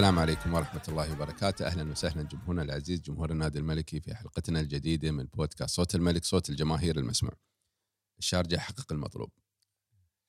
[0.00, 1.66] السلام عليكم ورحمة الله وبركاته.
[1.66, 6.50] أهلا وسهلا جمهورنا العزيز جمهور النادي الملكي في حلقتنا الجديدة من بودكاست صوت الملك صوت
[6.50, 7.32] الجماهير المسموع.
[8.18, 9.30] الشارجة حقق المطلوب.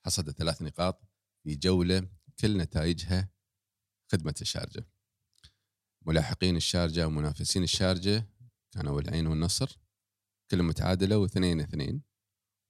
[0.06, 1.02] حصد ثلاث نقاط
[1.44, 2.10] في جولة
[2.40, 3.30] كل نتائجها
[4.12, 4.88] خدمة الشارجة.
[6.06, 8.28] ملاحقين الشارجة ومنافسين الشارجة
[8.72, 9.80] كانوا العين والنصر
[10.52, 12.02] كلهم متعادلة واثنين اثنين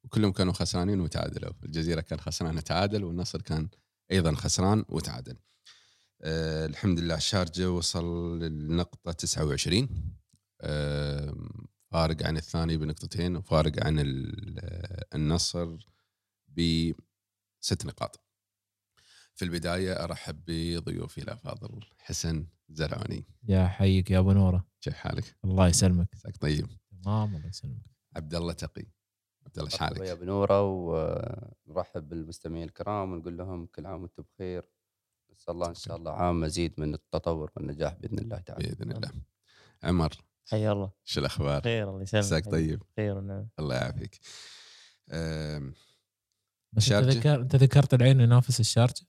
[0.03, 1.53] وكلهم كانوا خسرانين وتعادلوا.
[1.63, 3.69] الجزيرة كان خسران وتعادل والنصر كان
[4.11, 5.37] أيضا خسران وتعادل.
[6.23, 9.89] أه الحمد لله الشارجة وصل للنقطة 29
[10.61, 11.35] أه
[11.91, 13.95] فارق عن الثاني بنقطتين وفارق عن
[15.15, 15.77] النصر
[16.47, 18.19] بست نقاط.
[19.35, 23.25] في البداية أرحب بضيوفي الأفاضل حسن زرعوني.
[23.43, 24.67] يا حيك يا أبو نورة.
[24.81, 26.07] كيف حالك؟ الله يسلمك.
[26.13, 26.67] عساك طيب.
[27.03, 27.85] تمام الله يسلمك.
[28.15, 28.85] عبد الله تقي.
[29.45, 34.63] عبد الله مرحبا يا حالك؟ بنوره ونرحب بالمستمعين الكرام ونقول لهم كل عام وأنتم بخير.
[35.33, 39.09] نسأل الله إن شاء الله عام مزيد من التطور والنجاح بإذن الله تعالى بإذن الله
[39.83, 40.09] عمر
[40.51, 42.51] حيا الله شو الأخبار؟ خير الله يسلمك عساك حيا.
[42.51, 44.19] طيب خير ونعم الله يعافيك
[46.73, 49.05] بس أنت؟ ذكر أنت ذكرت العين ينافس الشارجة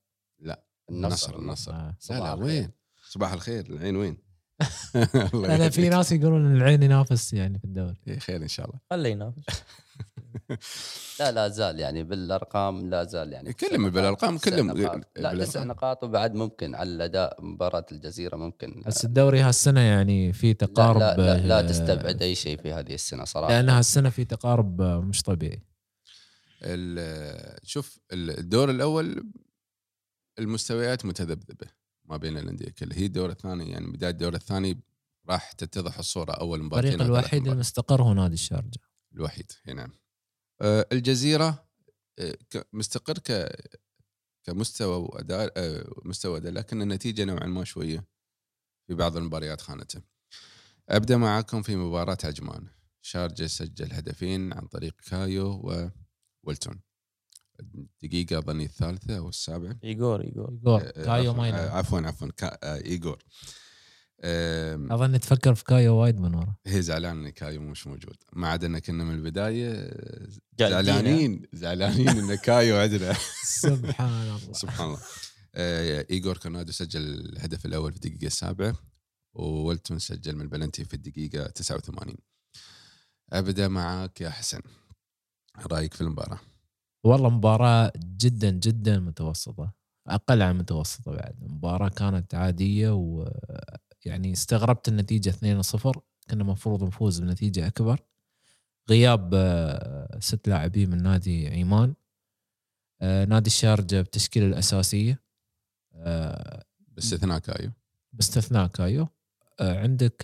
[0.91, 1.77] النصر النصر آه.
[1.89, 2.45] لا صباح لا الخير.
[2.47, 2.71] وين؟
[3.09, 4.17] صباح الخير العين وين؟
[5.35, 5.89] أنا في.
[5.89, 9.45] ناس يقولون العين ينافس يعني في الدوري إيه، خير إن شاء الله خليه ينافس
[11.21, 13.69] لا لا زال يعني بالأرقام لا زال يعني تسع
[14.51, 15.01] كلهم نقاط.
[15.17, 15.45] لا.
[15.45, 20.53] تسع نقاط وبعد ممكن على الاداء مباراة الجزيرة ممكن بس الدوري هالسنة يعني في لا,
[20.53, 24.25] تقارب لا, لا, لا آه، تستبعد أي شيء في هذه السنة صراحة لأن هالسنة في
[24.25, 25.63] تقارب آه، مش طبيعي
[26.63, 29.25] ال- شوف الدور الأول
[30.39, 31.67] المستويات متذبذبة
[32.05, 34.81] ما بين الأندية كلها هي الدور الثاني يعني بداية الدور الثاني
[35.29, 37.49] راح تتضح الصورة أول مباراتين الفريق الوحيد.
[37.49, 38.79] المستقر هو نادي الشارجة
[39.15, 40.02] الوحيد هنا نعم آه،
[40.63, 41.69] الجزيرة
[42.19, 42.37] آه،
[42.73, 43.49] مستقر ك
[44.45, 48.05] كمستوى وأداء آه، مستوى أداء لكن النتيجة نوعا ما شوية
[48.87, 50.03] في بعض المباريات خانته.
[50.89, 52.67] أبدأ معاكم في مباراة عجمان.
[53.05, 55.73] شارجه سجل هدفين عن طريق كايو
[56.45, 56.81] وولتون
[57.61, 62.01] الدقيقه أظني الثالثة أو السابعه ايجور ايجور جول آه، كايو عفواً، ما آه، يلعب عفوا
[62.01, 62.29] عفوا.
[62.37, 63.29] كا- آه، ايجور آم،
[64.25, 66.55] أظن تفكر في كايو وايد من ورا.
[66.67, 68.17] هي زعلان إن كايو مش موجود.
[68.33, 69.91] ما عاد إن كنا من البداية
[70.59, 73.13] زعلانين زعلانين إن كايو عندنا
[73.63, 74.53] سبحان الله.
[74.53, 75.01] سبحان الله.
[75.55, 78.75] آه، ايجور كورونادو سجل الهدف الأول في الدقيقة السابعة
[79.35, 82.15] وولتون سجل من البلنتي في الدقيقة 89
[83.33, 84.61] أبدأ معك يا حسن.
[85.67, 86.39] رأيك في المباراة؟
[87.05, 89.73] والله مباراة جدا جدا متوسطة.
[90.09, 91.35] أقل عن متوسطة بعد.
[91.43, 92.91] مباراة كانت عادية
[94.07, 98.01] ويعني استغربت النتيجة 2-0 كنا المفروض نفوز بنتيجة أكبر.
[98.91, 101.95] غياب آه، ست لاعبين من نادي عيمان
[103.01, 105.23] آه، نادي الشارجة بالتشكيلة الأساسية.
[105.95, 107.71] آه، باستثناء كايو.
[108.13, 109.09] باستثناء كايو.
[109.61, 110.23] عندك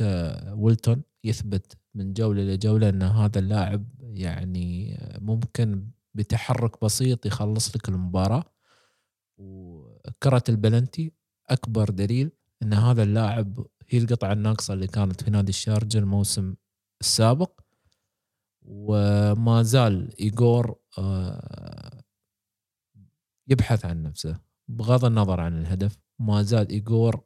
[0.53, 8.45] ويلتون يثبت من جولة لجولة أن هذا اللاعب يعني ممكن بتحرك بسيط يخلص لك المباراة.
[9.39, 11.13] وكرة البلنتي
[11.49, 12.31] أكبر دليل
[12.63, 16.55] أن هذا اللاعب هي القطعة الناقصة اللي كانت في نادي الشارجة الموسم
[17.01, 17.61] السابق
[18.63, 22.03] وما زال إيجور آه،
[23.49, 27.25] يبحث عن نفسه بغض النظر عن الهدف ما زال إيجور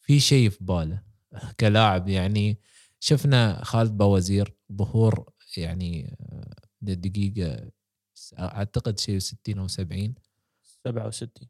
[0.00, 1.02] في شيء في باله
[1.60, 2.08] كلاعب.
[2.08, 2.58] يعني
[3.00, 7.70] شفنا خالد بوزير ظهور يعني آه، للدقيقة
[8.38, 10.14] أعتقد شيء 60 أو 70
[10.62, 11.48] 67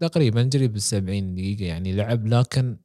[0.00, 2.78] تقريبا قريب ال 70 دقيقة يعني لعب لكن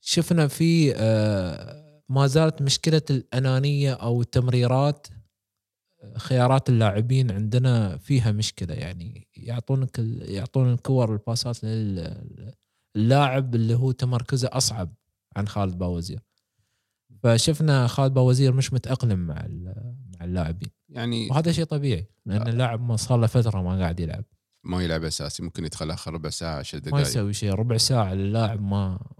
[0.00, 5.06] شفنا في آه، ما زالت مشكلة الأنانية أو التمريرات
[6.02, 9.28] آه، خيارات اللاعبين عندنا فيها مشكلة يعني.
[9.36, 11.64] يعطونك يعطون الكور الباسات
[12.96, 14.94] للاعب اللي هو تمركزه أصعب
[15.36, 16.20] عن خالد باوزير.
[17.22, 19.46] فشفنا خالد باوزير مش متأقلم مع
[20.18, 20.70] مع اللاعبين.
[20.88, 22.48] يعني وهذا شيء طبيعي لأن آه.
[22.48, 24.24] اللاعب ما صار له فترة ما قاعد يلعب.
[24.64, 28.14] ما يلعب اساسي ممكن يدخل آخر ربع ساعة 10 ما دقائق يسوي شيء ربع ساعة
[28.14, 29.10] للاعب ما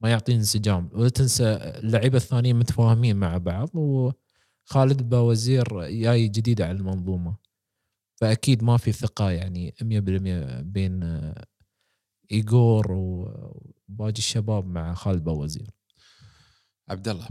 [0.00, 0.90] ما يعطي انسجام.
[0.92, 7.36] ولا تنسى اللعيبة الثانيين متفاهمين مع بعض وخالد باوزير جاي جديد على المنظومة.
[8.16, 11.02] فأكيد ما في ثقة يعني 100% بين
[12.32, 15.70] إيجور وباقي الشباب مع خالد باوزير.
[16.88, 17.28] عبد الله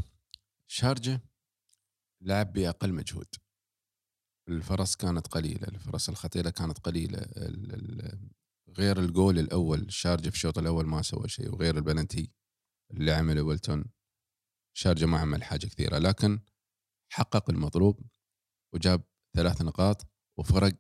[0.68, 1.22] شارجة
[2.22, 3.28] لعب بأقل مجهود.
[4.50, 7.26] الفرص كانت قليلة الفرص الخطيرة كانت قليلة
[8.70, 12.32] غير الجول الأول شارجه في الشوط الأول ما سوى شيء وغير البلنتي
[12.92, 13.86] اللي عمله ويلتون
[14.78, 16.40] شارجه ما عمل حاجة كثيرة لكن
[17.12, 18.00] حقق المطلوب
[18.74, 19.02] وجاب
[19.36, 20.08] ثلاث نقاط
[20.40, 20.76] وفرق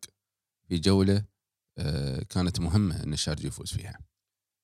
[0.67, 1.25] في جولة
[1.77, 3.99] آه، كانت مهمة إن الشارجه يفوز فيها.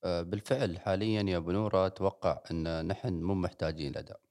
[0.04, 4.22] آه، بالفعل حاليا يا ابو نوره أتوقع إن نحن مو محتاجين اداء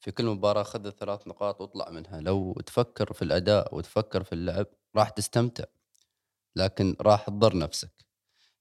[0.00, 2.20] في كل مباراة خذ الثلاث نقاط واطلع منها.
[2.20, 4.66] لو تفكر في الأداء وتفكر في اللعب
[4.96, 5.64] راح تستمتع
[6.56, 8.06] لكن راح تضر نفسك.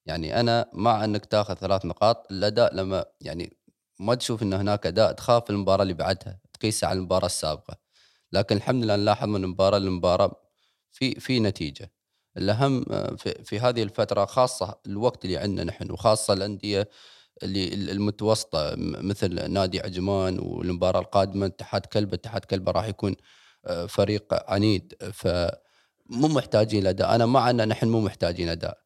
[0.06, 3.58] يعني أنا مع أنك تاخذ ثلاث نقاط الأداء لما يعني
[4.00, 7.78] ما تشوف إن هناك أداء تخاف المباراة اللي بعدها تقيسها على المباراة السابقة.
[8.32, 10.42] لكن الحمد لله نلاحظ من مباراة لمباراة
[10.92, 11.92] في في نتيجة.
[12.38, 16.90] الأهم آه، في, في هذه الفترة خاصة الوقت اللي عندنا نحن وخاصة الأندية
[17.44, 23.16] اللي المتوسطة مثل نادي عجمان والمباراة القادمة اتحاد كلبه اتحاد كلبه راح يكون
[23.66, 24.94] آه، فريق عنيد.
[25.14, 27.16] فمو محتاجين أداء.
[27.16, 28.78] أنا مع ان نحن مو محتاجين أداء.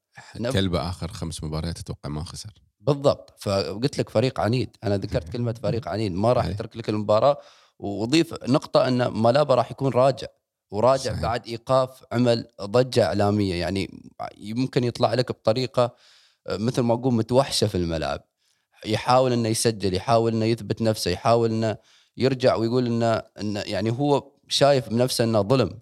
[0.53, 2.53] كلبه آخر خمس مباريات أتوقع ما خسر.
[2.79, 3.33] بالضبط.
[3.37, 4.77] فقلت لك فريق عنيد.
[4.83, 6.11] أنا ذكرت كلمة فريق عنيد.
[6.11, 6.45] ما راح.
[6.45, 7.37] يترك لك المباراة.
[7.79, 10.27] وأضيف نقطة أن ملابا راح يكون راجع.
[10.71, 11.21] وراجع صحيح.
[11.21, 13.55] بعد إيقاف عمل ضجة إعلامية.
[13.55, 15.95] يعني يمكن يطلع لك بطريقة
[16.47, 18.28] آه، مثل ما أقول متوحشة في الملعب.
[18.85, 21.77] يحاول إنه يسجل يحاول إنه يثبت نفسه يحاول إنه
[22.17, 25.79] يرجع ويقول إنه إنه يعني هو شايف بنفسه إنه ظلم.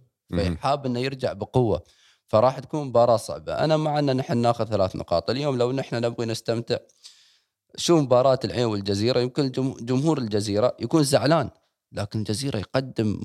[0.55, 1.83] فحاب إنه يرجع بقوة.
[2.27, 3.53] فراح تكون مباراة صعبة.
[3.53, 5.29] أنا مع إن نحن ناخذ ثلاث نقاط.
[5.29, 6.77] اليوم لو نحن نبغي نستمتع
[7.75, 11.50] شو مباراة العين والجزيرة؟ يمكن جم- جمهور الجزيرة يكون زعلان
[11.91, 13.21] لكن الجزيرة يقدم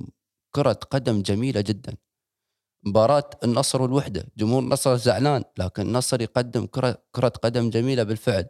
[0.55, 1.97] كرة قدم جميلة جدا.
[2.85, 8.47] مباراة النصر والوحدة جمهور النصر زعلان لكن النصر يقدم كرة, كرة قدم جميلة بالفعل.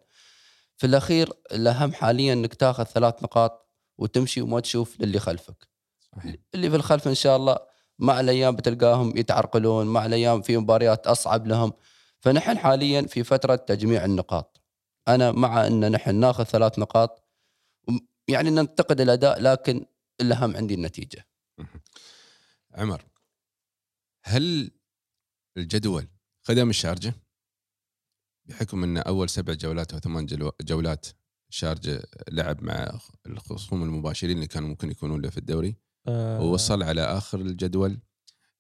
[0.83, 3.69] في الأخير الأهم حاليا أنك تاخذ ثلاث نقاط
[3.99, 5.69] وتمشي وما تشوف للي خلفك.
[6.17, 6.37] صحيح.
[6.55, 7.59] اللي في الخلف إن شاء الله
[7.99, 11.73] مع الأيام بتلقاهم يتعرقلون مع الأيام في مباريات أصعب لهم.
[12.21, 14.61] فنحن حاليا في فترة تجميع النقاط.
[15.09, 17.25] أنا مع إن نحن ناخذ ثلاث نقاط.
[18.29, 19.87] يعني ننتقد الأداء لكن
[20.21, 21.27] الأهم عندي النتيجة.
[22.75, 23.05] عمر
[24.25, 24.71] هل
[25.57, 26.09] الجدول
[26.43, 27.15] خدم الشارجة؟
[28.45, 30.27] بحكم إن أول سبع جولات أو ثمان
[30.63, 31.07] جولات
[31.51, 35.77] الشارجه لعب مع الخصوم المباشرين اللي كانوا ممكن يكونون له في الدوري
[36.09, 38.01] آه، ووصل على آخر الجدول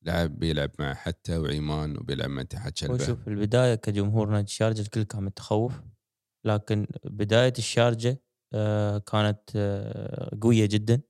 [0.02, 3.06] لعب بيلعب مع حتى وعيمان وبيلعب مع اتحاد شلبة.
[3.06, 5.72] شوف البداية كجمهور نادي الشارجه الكل كان متخوف
[6.44, 8.22] لكن بداية الشارجة
[8.54, 11.00] آه، كانت آه، قوية جدا.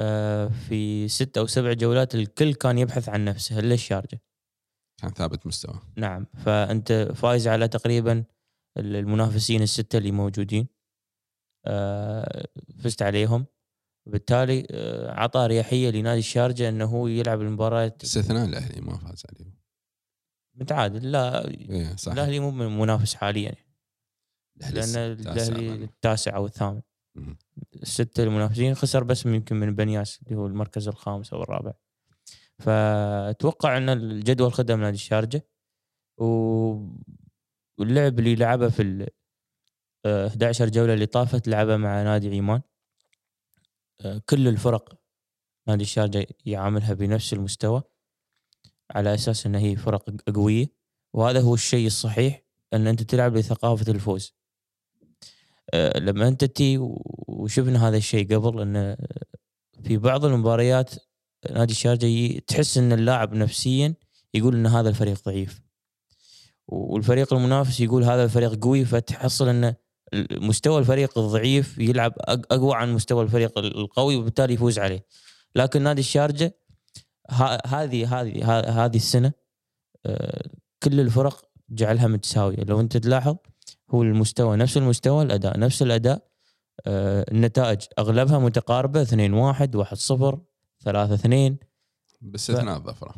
[0.00, 4.20] آه، في ست أو سبع جولات الكل كان يبحث عن نفسه الا الشارجه
[5.02, 5.80] كان ثابت مستوى.
[5.96, 6.26] نعم.
[6.44, 8.24] فأنت فايز على تقريبا
[8.78, 10.68] المنافسين الستة اللي موجودين.
[11.66, 13.46] آه، فزت عليهم.
[14.06, 19.54] بالتالي آه، عطى أريحية لنادي الشارجة إنه هو يلعب المباريات استثناء الأهلي ما فاز عليهم.
[20.54, 21.12] متعادل.
[21.12, 22.12] لا صح.
[22.12, 23.54] الأهلي مو من منافس حاليا.
[24.56, 25.84] الأهلي لأن التاسع الأهلي.
[25.84, 26.80] التاسع أو الثامن.
[27.14, 27.38] مم.
[27.82, 31.72] الستة المنافسين خسر بس يمكن من بنياس اللي هو المركز الخامس أو الرابع.
[32.62, 35.46] فأتوقع أن الجدول خدم نادي الشارجة
[36.18, 39.08] واللعب اللي لعبه في ال
[40.04, 42.62] آه، 11 جولة اللي طافت لعبه مع نادي عيمان.
[44.00, 45.00] آه، كل الفرق
[45.68, 47.82] نادي الشارجة يعاملها بنفس المستوى
[48.90, 50.66] على أساس إن هي فرق قوية.
[51.12, 52.42] وهذا هو الشيء الصحيح
[52.72, 54.34] أن أنت تلعب لثقافة الفوز.
[55.74, 56.78] آه، لما أنت تي
[57.28, 58.96] وشفنا هذا الشيء قبل إن
[59.82, 60.94] في بعض المباريات
[61.50, 63.94] نادي الشارجه تحس إن اللاعب نفسيا
[64.34, 65.62] يقول إن هذا الفريق ضعيف.
[66.68, 69.74] والفريق المنافس يقول هذا الفريق قوي فتحصل إن
[70.30, 75.06] مستوى الفريق الضعيف يلعب أقوى عن مستوى الفريق القوي وبالتالي يفوز عليه.
[75.56, 76.58] لكن نادي الشارجه
[77.66, 79.32] هذه هذه هذه السنة
[80.06, 80.50] آه،
[80.82, 82.64] كل الفرق جعلها متساوية.
[82.64, 83.36] لو أنت تلاحظ
[83.90, 86.32] هو المستوى نفس المستوى الأداء نفس الأداء
[86.86, 90.40] آه، النتائج أغلبها متقاربة 2 1 1 0
[90.84, 91.56] 3 2
[92.20, 93.14] باستثناء الظفرة.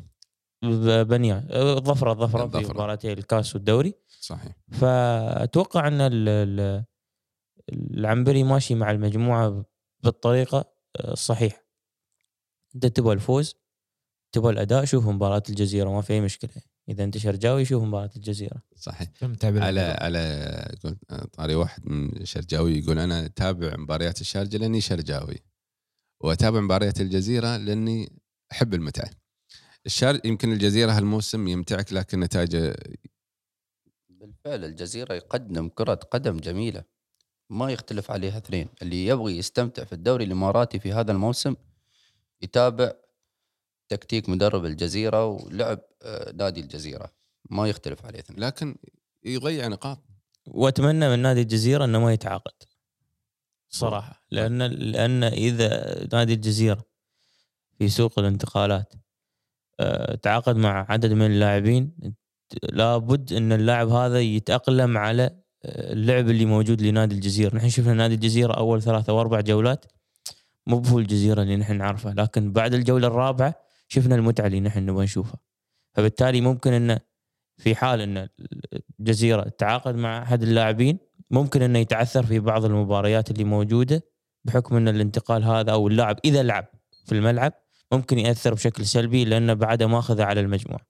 [1.02, 2.73] بنيا آه، ظفره ظفره في.
[2.75, 3.94] مباراتي الكاس والدوري.
[4.21, 4.52] صحيح.
[4.73, 6.85] فأتوقع أن ال- ال-
[7.73, 9.64] العنبري ماشي مع المجموعة
[10.04, 10.64] بالطريقة
[11.00, 11.64] الصحيحه
[12.75, 13.54] انت تبغى الفوز
[14.33, 16.50] تبغى الأداء شوف مباراة الجزيرة ما في أي مشكلة.
[16.88, 18.62] إذا أنت شرجاوي شوف مباراة الجزيرة.
[18.76, 19.09] صحيح.
[19.62, 25.42] على على قلت طاري واحد من شرجاوي يقول أنا اتابع مباريات الشارجة لأني شرجاوي.
[26.25, 28.12] واتابع مباريات الجزيرة لأني
[28.52, 29.11] أحب المتعة.
[29.87, 32.76] الشار يمكن الجزيرة هالموسم يمتعك لكن نتائجه
[34.09, 36.85] بالفعل الجزيرة يقدم كرة قدم جميلة.
[37.50, 38.69] ما يختلف عليها اثنين.
[38.83, 41.57] اللي يبغي يستمتع في الدوري الإماراتي في هذا الموسم
[42.43, 42.93] يتابع
[43.88, 47.12] تكتيك مدرب الجزيرة ولعب آه، نادي الجزيرة.
[47.50, 48.40] ما يختلف عليه اثنين.
[48.40, 48.76] لكن
[49.25, 49.99] يضيع نقاط.
[50.47, 52.74] وأتمنى من نادي الجزيرة إنه ما يتعاقد.
[53.75, 54.23] صراحة.
[54.31, 55.69] لأن لأن إذا
[56.12, 56.85] نادي الجزيرة
[57.78, 58.93] في سوق الانتقالات
[59.81, 61.93] آه، تعاقد مع عدد من اللاعبين
[62.73, 65.31] لابد أن اللاعب هذا يتأقلم على
[65.64, 67.57] اللعب اللي موجود لنادي الجزيرة.
[67.57, 69.85] نحن شفنا نادي الجزيرة أول ثلاثة أو أربع جولات
[70.66, 73.54] مو هو الجزيرة اللي نحن نعرفها لكن بعد الجولة الرابعة
[73.88, 75.38] شفنا المتعة اللي نحن نبغى نشوفها.
[75.95, 77.00] فبالتالي ممكن انه
[77.57, 78.28] في حال أن
[79.00, 80.99] الجزيرة تعاقد مع أحد اللاعبين
[81.35, 84.03] ممكن إنه يتعثر في بعض المباريات اللي موجودة
[84.45, 86.67] بحكم إن الانتقال هذا أو اللاعب إذا لعب
[87.07, 87.53] في الملعب
[87.93, 90.87] ممكن يأثر بشكل سلبي لأنه بعده ماخذه على المجموعة.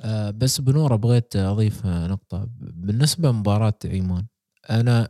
[0.00, 2.48] آه، بس بنورة بغيت أضيف نقطة.
[2.60, 4.26] بالنسبة لمباراة عيمان
[4.70, 5.08] أنا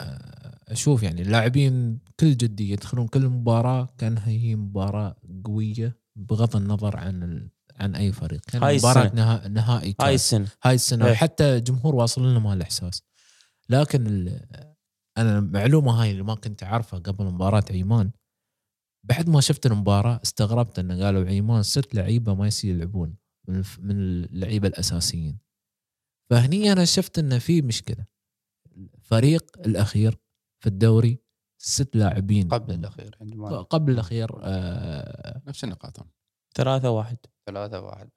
[0.68, 7.22] أشوف يعني اللاعبين بكل جدية يدخلون كل مباراة كأنها هي مباراة قوية بغض النظر عن
[7.22, 7.50] ال...
[7.76, 8.40] عن أي فريق.
[8.40, 9.10] كان هاي مباراة.
[9.14, 9.48] نها...
[9.48, 10.14] نهائي هاي.
[10.14, 10.46] السنة.
[10.64, 11.06] هاي السنة.
[11.06, 11.12] إيه.
[11.12, 13.02] وحتى الجمهور واصل لنا مال الاحساس
[13.72, 14.28] لكن ال...
[15.18, 18.10] أنا المعلومه هاي اللي ما كنت أعرفها قبل مباراة عيمان.
[19.06, 23.16] بعد ما شفت المباراة استغربت انه قالوا عيمان ست لعيبة ما يصير يلعبون
[23.48, 23.62] من.
[23.78, 25.38] من اللعيبة الأساسيين.
[26.30, 28.06] فهني أنا شفت انه في مشكلة.
[28.76, 30.18] الفريق الأخير
[30.62, 31.18] في الدوري
[31.62, 32.48] ست لاعبين.
[32.48, 36.06] قبل الأخير يعني ما قبل الأخير آه نفس النقاط
[36.56, 37.18] ثلاثة واحد.
[37.46, 38.10] ثلاثة واحد.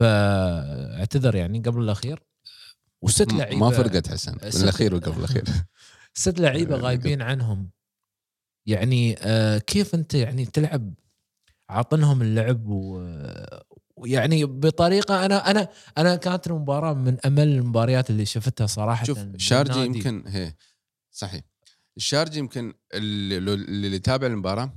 [0.00, 2.22] فاعتذر يعني قبل الأخير.
[3.04, 4.32] وست لعيبه ما فرقت حسن.
[4.36, 5.44] بالاخير وقبل الأخير.
[6.14, 7.70] ست لعيبة آه، غايبين عنهم.
[8.68, 10.94] يعني آه كيف أنت يعني تلعب؟
[11.70, 13.44] عاطنهم اللعب و-
[13.96, 15.68] ويعني بطريقة أنا أنا
[15.98, 19.04] أنا كانت المباراة من أمل المباريات اللي شفتها صراحة.
[19.04, 19.80] شوف الشارجي.
[19.80, 20.54] يمكن هي
[21.10, 21.42] صحيح.
[21.96, 24.72] الشارجي يمكن اللي, اللي يتابع المباراة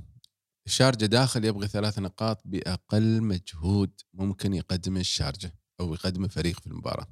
[0.66, 7.06] الشارجه داخل يبغي ثلاث نقاط بأقل مجهود ممكن يقدمه الشارجه أو يقدمه فريق في المباراة.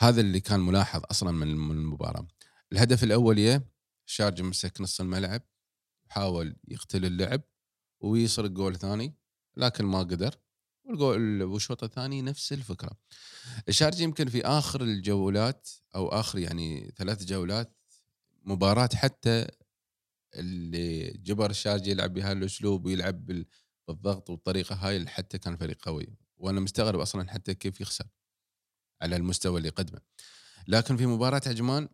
[0.00, 2.28] هذا اللي كان ملاحظ أصلا من المباراة.
[2.72, 3.68] الهدف الأول يه
[4.06, 5.42] الشارجه مسك نص الملعب
[6.08, 7.42] حاول يقتل اللعب
[8.00, 9.16] ويسرق جول ثاني
[9.56, 10.34] لكن ما قدر
[10.84, 12.90] والجول والشوط الثاني نفس الفكرة.
[13.68, 17.76] الشارجي يمكن في آخر الجولات أو آخر يعني ثلاث جولات
[18.44, 19.46] مباراة حتى
[20.34, 23.46] اللي جبر الشارجي يلعب بهذا الأسلوب ويلعب بال-
[23.88, 26.16] بالضغط والطريقة هاي اللي حتى كان فريق قوي.
[26.36, 28.04] وأنا مستغرب أصلا حتى كيف يخسر.
[29.02, 30.00] على المستوى اللي قدمه
[30.68, 31.88] لكن في مباراة عجمان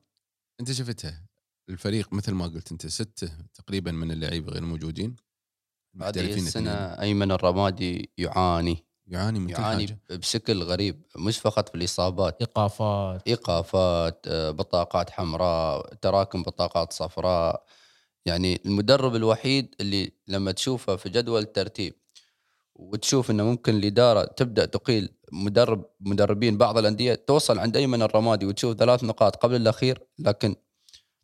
[0.60, 1.26] أنت شفتها.
[1.68, 5.16] الفريق مثل ما قلت أنت ستة تقريبا من اللعيبة غير موجودين.
[6.02, 7.00] هذه السنة اثنين.
[7.00, 8.84] أيمن الرمادي يعاني.
[9.06, 10.00] يعاني من كل يعاني حاجة.
[10.10, 11.02] بشكل غريب.
[11.16, 12.40] مش فقط في الإصابات.
[12.40, 13.22] إيقافات.
[13.28, 17.64] إيقافات آه، بطاقات حمراء تراكم بطاقات صفراء.
[18.26, 21.94] يعني المدرب الوحيد اللي لما تشوفه في جدول الترتيب
[22.74, 28.76] وتشوف إنه ممكن الإدارة تبدأ تقيل مدرب مدربين بعض الأندية توصل عند ايمن الرمادي وتشوف
[28.76, 30.56] ثلاث نقاط قبل الأخير لكن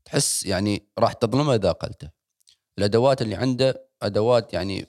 [0.05, 2.11] تحس يعني راح تظلمه إذا أقلته.
[2.79, 4.87] الأدوات اللي عنده أدوات يعني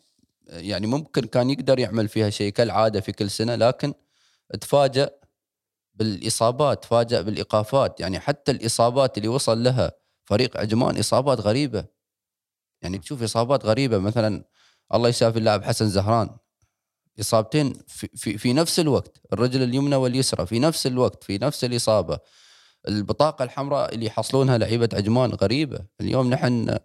[0.47, 3.93] يعني ممكن كان يقدر يعمل فيها شيء كالعادة في كل سنة لكن
[4.61, 5.09] تفاجأ
[5.93, 7.99] بالإصابات تفاجأ بالإيقافات.
[7.99, 9.91] يعني حتى الإصابات اللي وصل لها
[10.25, 11.85] فريق عجمان إصابات غريبة.
[12.81, 14.43] يعني تشوف إصابات غريبة مثلا
[14.93, 16.29] الله يسافي اللاعب حسن زهران.
[17.19, 22.19] إصابتين في, في, في نفس الوقت الرجل اليمنى واليسرى في نفس الوقت في نفس الإصابة.
[22.87, 25.79] البطاقة الحمراء اللي يحصلونها لعيبة عجمان غريبة.
[26.01, 26.77] اليوم نحن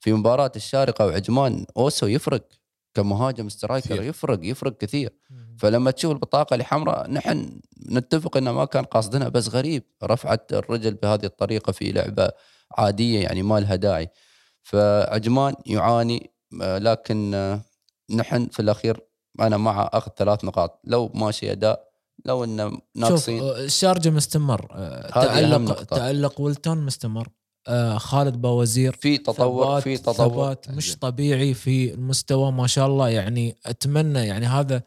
[0.00, 2.48] في مباراة الشارقة وعجمان أوسو يفرق.
[2.94, 4.02] كمهاجم سترايكر.
[4.02, 5.12] يفرق يفرق كثير.
[5.58, 7.60] فلما تشوف البطاقة الحمراء نحن
[7.90, 9.82] نتفق إنه ما كان قصدنا بس غريب.
[10.02, 12.30] رفعت الرجل بهذه الطريقة في لعبة
[12.78, 14.08] عادية يعني ما لها داعي.
[14.62, 16.30] فعجمان يعاني
[16.62, 17.60] آه، لكن آه،
[18.10, 19.00] نحن في الأخير
[19.40, 20.80] أنا مع آخذ ثلاث نقاط.
[20.84, 21.88] لو ماشي أداء
[22.24, 23.42] لو انه شوف ناقصين.
[23.42, 24.68] آه، الشارجه مستمر.
[24.72, 25.82] آه، تالق.
[25.82, 27.28] تألق ولتون مستمر.
[27.68, 30.14] آه، خالد باوزير في تطور ثبات- في تطور.
[30.14, 30.96] ثبات مش.
[30.96, 33.08] طبيعي في المستوى ما شاء الله.
[33.08, 34.82] يعني أتمنى يعني هذا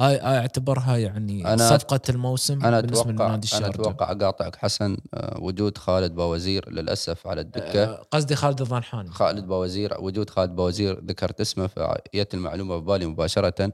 [0.00, 4.56] هاي هاي اعتبرها يعني أنا- صفقة الموسم أنا بالنسبة أتوقع لنادي أنا الشارجه أتوقع أقاطعك
[4.56, 7.84] حسن آه، وجود خالد باوزير للأسف على الدكة.
[7.84, 9.10] آه، قصدي خالد الضنحاني.
[9.10, 13.72] خالد باوزير وجود خالد باوزير ذكرت اسمه فجت المعلومة ببالي مباشرة.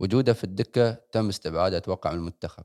[0.00, 2.64] وجوده في الدكة تم استبعاده أتوقع من المنتخب.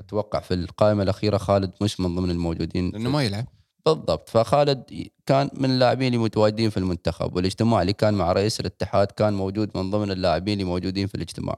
[0.00, 3.46] أتوقع في القائمة الأخيرة خالد مش من ضمن الموجودين لأنه ما يلعب.
[3.86, 4.28] بالضبط.
[4.28, 9.32] فخالد كان من اللاعبين اللي متواجدين في المنتخب والاجتماع اللي كان مع رئيس الاتحاد كان
[9.32, 11.56] موجود من ضمن اللاعبين اللي موجودين في الاجتماع.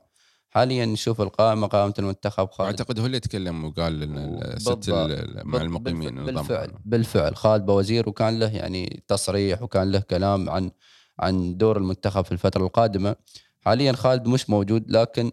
[0.54, 2.80] حاليا نشوف القائمة قائمة المنتخب خالد.
[2.80, 4.90] أعتقد هو اللي تكلم وقال إن الست
[5.44, 6.73] مع المقيمين بالفعل.
[6.85, 7.37] بالفعل.
[7.37, 10.71] خالد بوزير وكان له يعني تصريح وكان له كلام عن
[11.18, 13.16] عن دور المنتخب في الفترة القادمة.
[13.61, 15.32] حاليا خالد مش موجود لكن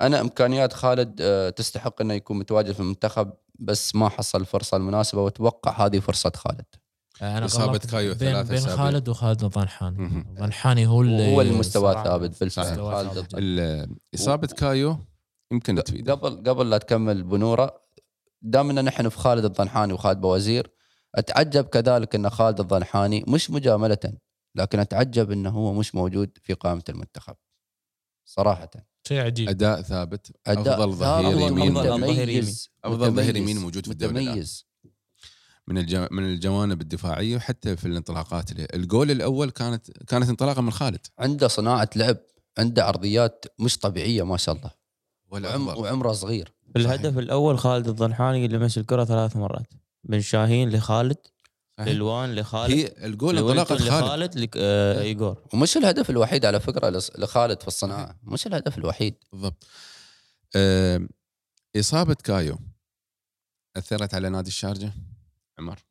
[0.00, 5.22] أنا إمكانيات خالد آه، تستحق إنه يكون متواجد في المنتخب بس ما حصل الفرصه المناسبة
[5.22, 6.66] وأتوقع هذه فرصة خالد.
[7.22, 8.76] أنا إصابة غلطت كايو بين, ثلاثة بين.
[8.76, 10.24] خالد وخالد الضنحاني مهم.
[10.28, 12.76] الضنحاني هو اللي هو المستوى صراحة ثابت بالفعل.
[12.76, 14.98] خالد إصابة كايو
[15.52, 17.80] يمكن تفيد قبل قبل لا تكمل بنورة
[18.42, 20.70] دامنا نحن في خالد الضنحاني وخالد بوزير
[21.14, 23.98] أتعجب كذلك إن خالد الضنحاني مش مجاملة
[24.54, 27.34] لكن أتعجب إنه هو مش موجود في قائمة المنتخب
[28.24, 28.70] صراحة
[29.08, 32.70] شيء عجيب أداء ثابت أداء أفضل ظهير ثابت يمين متميز.
[32.86, 33.56] ظهير يمين.
[33.56, 34.12] ظهير موجود في الدوري.
[34.14, 34.67] متميز
[35.68, 36.08] من.
[36.10, 41.06] من الجوانب الدفاعية وحتى في الانطلاقات اللي الجول الأول كانت كانت انطلاقة من خالد.
[41.18, 42.16] عنده صناعة لعب
[42.58, 44.70] عنده عرضيات مش طبيعية ما شاء الله.
[45.32, 45.80] أفضل.
[45.82, 46.52] وعمره صغير.
[46.72, 49.66] في الهدف الأول خالد الضنحاني لمس الكرة ثلاث مرات.
[50.04, 51.16] من شاهين لخالد
[51.78, 51.88] صحيح.
[51.88, 53.82] للوان لخالد هي الجول انطلاقة خالد.
[53.88, 58.18] لخالد لك آه ايجور ومش الهدف الوحيد على فكرة لص- لخالد في الصناعة.
[58.22, 59.14] مش الهدف الوحيد.
[59.32, 59.66] بالضبط.
[60.56, 61.08] آه،
[61.76, 62.58] إصابة كايو
[63.76, 64.92] أثرت على نادي الشارجة؟
[65.58, 65.84] عمر؟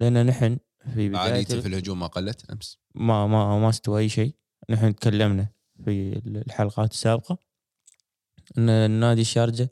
[0.00, 0.58] لأن نحن
[0.94, 2.78] في بداية في ال- الهجوم ما قلت؟ أمس.
[2.94, 4.34] ما ما ما استوى أي شيء.
[4.70, 5.48] نحن تكلمنا
[5.84, 7.38] في الحلقات السابقة
[8.58, 9.68] إن نادي الشارجه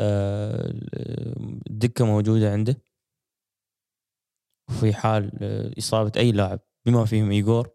[0.00, 0.72] آه،
[1.70, 2.82] الدكة موجودة عنده.
[4.70, 7.70] وفي حال آه، إصابة أي لاعب بما فيهم ايجور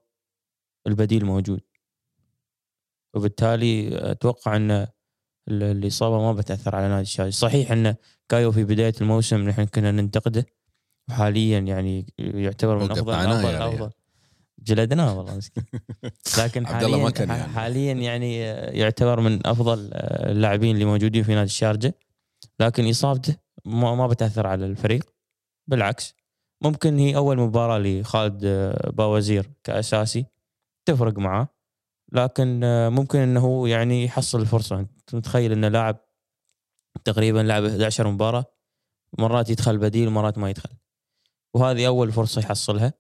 [0.88, 1.62] البديل موجود.
[3.16, 4.88] وبالتالي أتوقع إن ال-
[5.64, 7.96] الإصابة ما بتأثر على نادي الشارجه صحيح إن
[8.29, 10.46] كايو في بداية الموسم نحن كنا ننتقده.
[11.10, 13.74] وحاليا يعني يعتبر من أفضل أفضل يا ريال.
[13.74, 13.89] أفضل.
[14.60, 15.63] جلدناه والله مسكين.
[16.39, 17.53] لكن ما حاليا كان يعني.
[17.53, 18.39] حاليا يعني
[18.79, 21.93] يعتبر من أفضل اللاعبين اللي موجودين في نادي الشارجة.
[22.60, 25.03] لكن إصابته ما, بتأثر على الفريق.
[25.67, 26.15] بالعكس
[26.63, 28.46] ممكن هي أول مباراة لخالد
[28.93, 30.25] باوزير كأساسي
[30.86, 31.48] تفرق معاه.
[32.12, 32.60] لكن
[32.91, 34.79] ممكن إنه يعني يحصل الفرصة.
[34.79, 36.07] أنت متخيل انه لاعب
[37.04, 38.46] تقريبا لعب 11 مباراة
[39.20, 40.70] مرات يدخل بديل مرات ما يدخل.
[41.54, 42.94] وهذه أول فرصة يحصلها.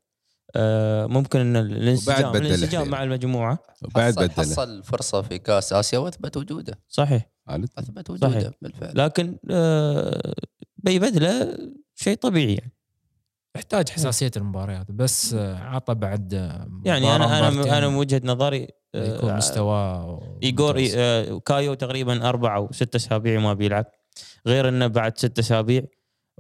[0.55, 2.91] آه، ممكن إن الانسجام الانسجام حيل.
[2.91, 3.59] مع المجموعة.
[3.85, 4.43] وبعد حصل, بدله.
[4.45, 6.79] حصل فرصة في كأس آسيا وأثبت وجوده.
[6.87, 7.29] صحيح.
[7.77, 8.51] أثبت وجوده صحيح.
[8.61, 8.91] بالفعل.
[8.95, 10.33] لكن آه،
[10.77, 11.57] بيبدله
[11.95, 12.76] شيء طبيعي يعني.
[13.57, 18.67] يحتاج حساسية المباريات بس آه، عطى بعد آه، يعني أنا أنا أنا من وجهة نظري
[18.95, 20.87] آه، يكون مستواه ايجور.
[20.95, 23.85] آه، كايو تقريبا أربع أو ست أسابيع ما بيلعب
[24.47, 25.83] غير إنه بعد ست أسابيع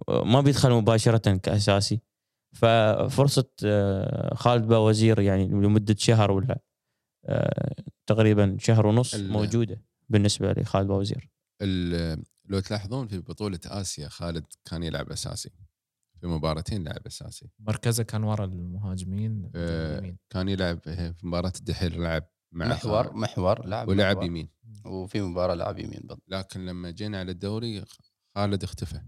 [0.09, 1.99] آه، ما بيدخل مباشرة كأساسي.
[2.55, 6.59] ففرصة آه، خالد باوزير يعني لمدة شهر ولا
[7.25, 7.75] آه،
[8.07, 11.29] تقريبا شهر ونص موجودة بالنسبة لخالد باوزير
[11.61, 15.49] ال- لو تلاحظون في بطولة آسيا خالد كان يلعب أساسي.
[16.21, 17.49] في مباراتين لعب أساسي.
[17.59, 20.17] مركزه كان ورا المهاجمين آه، اليمين.
[20.29, 24.27] كان يلعب في مباراة الدحيل لعب مع محور خالد محور لعب ولعب محور.
[24.27, 24.49] يمين.
[24.85, 27.83] وفي مباراة لعب يمين بالضبط لكن لما جينا على الدوري
[28.35, 29.01] خالد اختفى.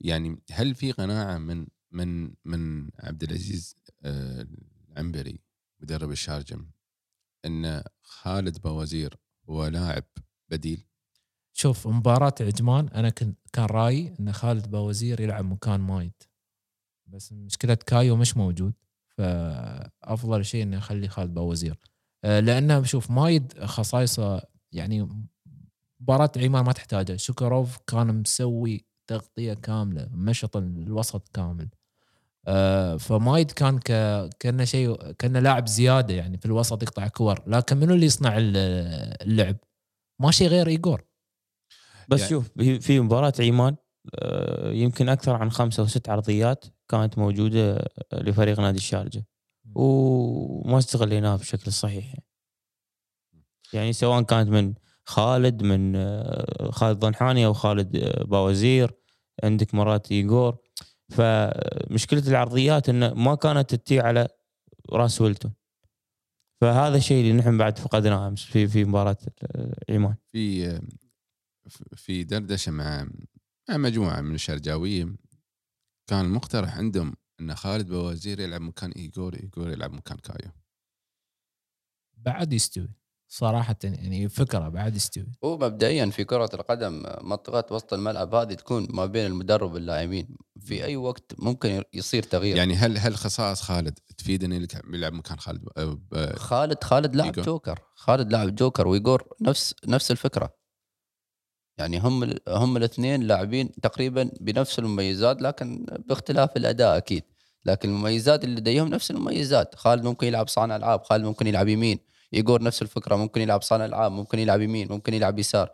[0.00, 4.46] يعني هل في قناعة من من من عبد العزيز آه،
[4.90, 5.40] العنبري
[5.82, 6.58] مدرب الشارجه
[7.44, 9.16] إن خالد بوزير
[9.50, 10.04] هو لاعب
[10.50, 10.86] بديل؟
[11.62, 16.12] شوف مباراة عجمان أنا كنت كان رأيي إن خالد باوزير يلعب مكان مايد
[17.06, 18.72] بس مشكلة كايو مش موجود
[19.08, 21.78] فأفضل شيء انه يخلي خالد باوزير
[22.24, 25.08] آه، لأنه شوف مايد خصائصه يعني
[26.00, 31.68] مباراة عمان ما تحتاجه شوكروف كان مسوي تغطية كاملة مشط الوسط كامل.
[32.46, 33.92] آه، فمايد كان ك...
[34.38, 37.42] كأنه شيء كأنه لاعب زيادة يعني في الوسط يقطع كور.
[37.46, 38.56] لكن منو اللي يصنع ال-
[39.22, 39.56] اللعب؟
[40.20, 41.11] ما شيء غير إيجور.
[42.14, 42.50] بس يعني- شوف
[42.86, 43.76] في- مباراة عمان
[44.14, 47.76] آه، يمكن أكثر عن خمسة أو ست عرضيات كانت موجودة
[48.12, 49.26] آه، لفريق نادي الشارجة.
[49.74, 52.14] وما استغليناها بشكل الصحيح
[53.72, 57.96] يعني سواء كانت من خالد من آه، خالد ضنحاني أو خالد
[58.28, 58.90] باوزير
[59.44, 60.56] عندك مرات ايجور
[61.10, 64.28] فمشكلة العرضيات انه ما كانت تتي على
[64.92, 65.52] راس ويلتون.
[66.60, 69.16] فهذا الشيء اللي نحن بعد فقدناه أمس في في مباراة
[69.90, 70.14] عمان.
[70.32, 70.80] في
[71.96, 73.08] في دردشة مع
[73.68, 75.16] مع مجموعة من الشرجاويه
[76.06, 80.50] كان المقترح عندهم إن خالد باوزير يلعب مكان ايجور ايجور يلعب مكان كايو.
[82.16, 82.88] بعد يستوي.
[83.28, 85.26] صراحة يعني فكرة بعد يستوي.
[85.44, 90.36] هو مبدئيا في كرة القدم منطقة وسط الملعب هذه تكون ما بين المدرب واللاعبين.
[90.60, 92.56] في أي وقت ممكن يصير تغيير.
[92.56, 97.32] يعني هل هل خصائص خالد تفيد إنه يلعب مكان خالد ب- خالد خالد لاعب.
[97.32, 97.80] جوكر.
[97.94, 100.61] خالد لاعب جوكر وايجور نفس نفس الفكرة.
[101.78, 107.22] يعني هم هم الاثنين لاعبين تقريبا بنفس المميزات لكن باختلاف الأداء أكيد.
[107.64, 109.74] لكن المميزات اللي لديهم نفس المميزات.
[109.74, 111.98] خالد ممكن يلعب صانع ألعاب خالد ممكن يلعب يمين.
[112.34, 115.70] ايجور نفس الفكرة ممكن يلعب صانع ألعاب ممكن يلعب يمين ممكن يلعب يسار.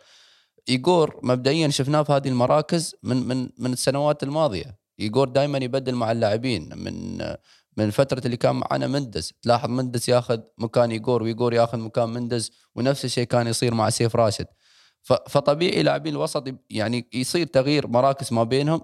[0.69, 4.79] ايجور مبدئيا شفناه في هذه المراكز من من من السنوات الماضية.
[5.01, 6.71] ايجور دائما يبدل مع اللاعبين.
[6.77, 7.19] من
[7.77, 9.33] من فترة اللي كان معنا مندز.
[9.43, 14.17] تلاحظ مندز ياخذ مكان ايجور وايجور ياخذ مكان مندز ونفس الشيء كان يصير مع سيف
[14.17, 14.47] راشد.
[15.29, 18.81] فطبيعي لاعبين الوسط يعني يصير تغيير مراكز ما بينهم.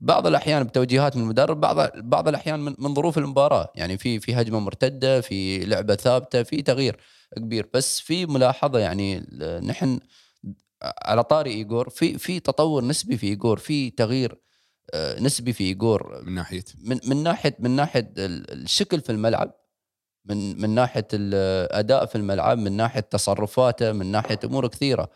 [0.00, 3.72] بعض الأحيان بتوجيهات من المدرب بعض بعض الأحيان من, من ظروف المباراة.
[3.74, 6.96] يعني في في هجمة مرتدة في لعبة ثابتة في تغيير
[7.36, 7.68] كبير.
[7.74, 9.18] بس في ملاحظة يعني
[9.62, 10.00] نحن
[11.02, 14.38] على طاري ايجور في في تطور نسبي في ايجور في تغيير
[14.94, 16.64] آه، نسبي في ايجور من ناحية.
[16.84, 19.54] من من ناحيه من ناحية ال- الشكل في الملعب
[20.24, 25.10] من من ناحية الاداء في الملعب من ناحية تصرفاته من ناحية أمور كثيرة.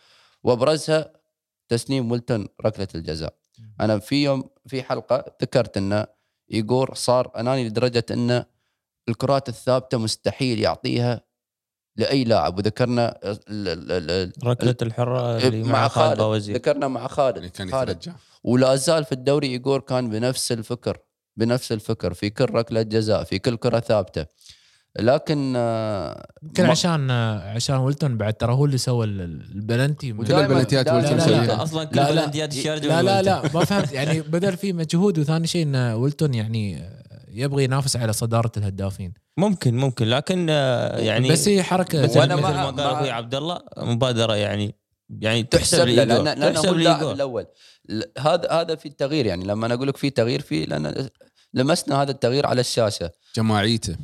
[0.44, 1.12] وأبرزها
[1.68, 3.35] تسليم ويلتون ركلة الجزاء.
[3.81, 6.07] أنا في يوم في حلقة ذكرت ان
[6.52, 8.44] ايجور صار أناني لدرجة إن
[9.09, 11.20] الكرات الثابتة مستحيل يعطيها
[11.96, 12.59] لأي لاعب.
[12.59, 16.18] وذكرنا ال- ال- ال- ركلة الحرة اللي مع مع خالد خالد.
[16.18, 18.12] باوزير ذكرنا مع اللي خالد كان خالد.
[18.44, 20.98] ولا زال في الدوري ايجور كان بنفس الفكر
[21.37, 22.14] بنفس الفكر.
[22.14, 24.26] في كل ركلة جزاء في كل كرة ثابتة.
[24.98, 29.20] لكن آه، يمكن ما- عشان عشان ولتون بعد ترى هو اللي سوى ال-
[29.55, 31.46] البلنتي من- كل البلنتيات لا، لا،.
[31.46, 31.62] لا.
[31.62, 32.20] أصلا كل لا، لا.
[32.22, 33.22] بلنديات الشارجه لا لا.
[33.22, 36.83] لا ما فهمت يعني بدل في مجهود وثاني شيء إن ولتون يعني
[37.28, 42.37] يبغى ينافس على صدارة الهدافين ممكن ممكن لكن آه، يعني بس هي حركه مثل, وأنا
[42.37, 44.74] مثل ما قال أخوي عبد الله مبادرة يعني
[45.20, 46.05] يعني تحسب تحسب له.
[46.05, 47.12] لأن.
[47.12, 47.46] الأول
[48.18, 51.09] هذا هذا في تغيير يعني لما أنا أقول لك في تغيير فيه لأن
[51.55, 53.96] لمسنا هذا التغيير على الشاشة جماعيته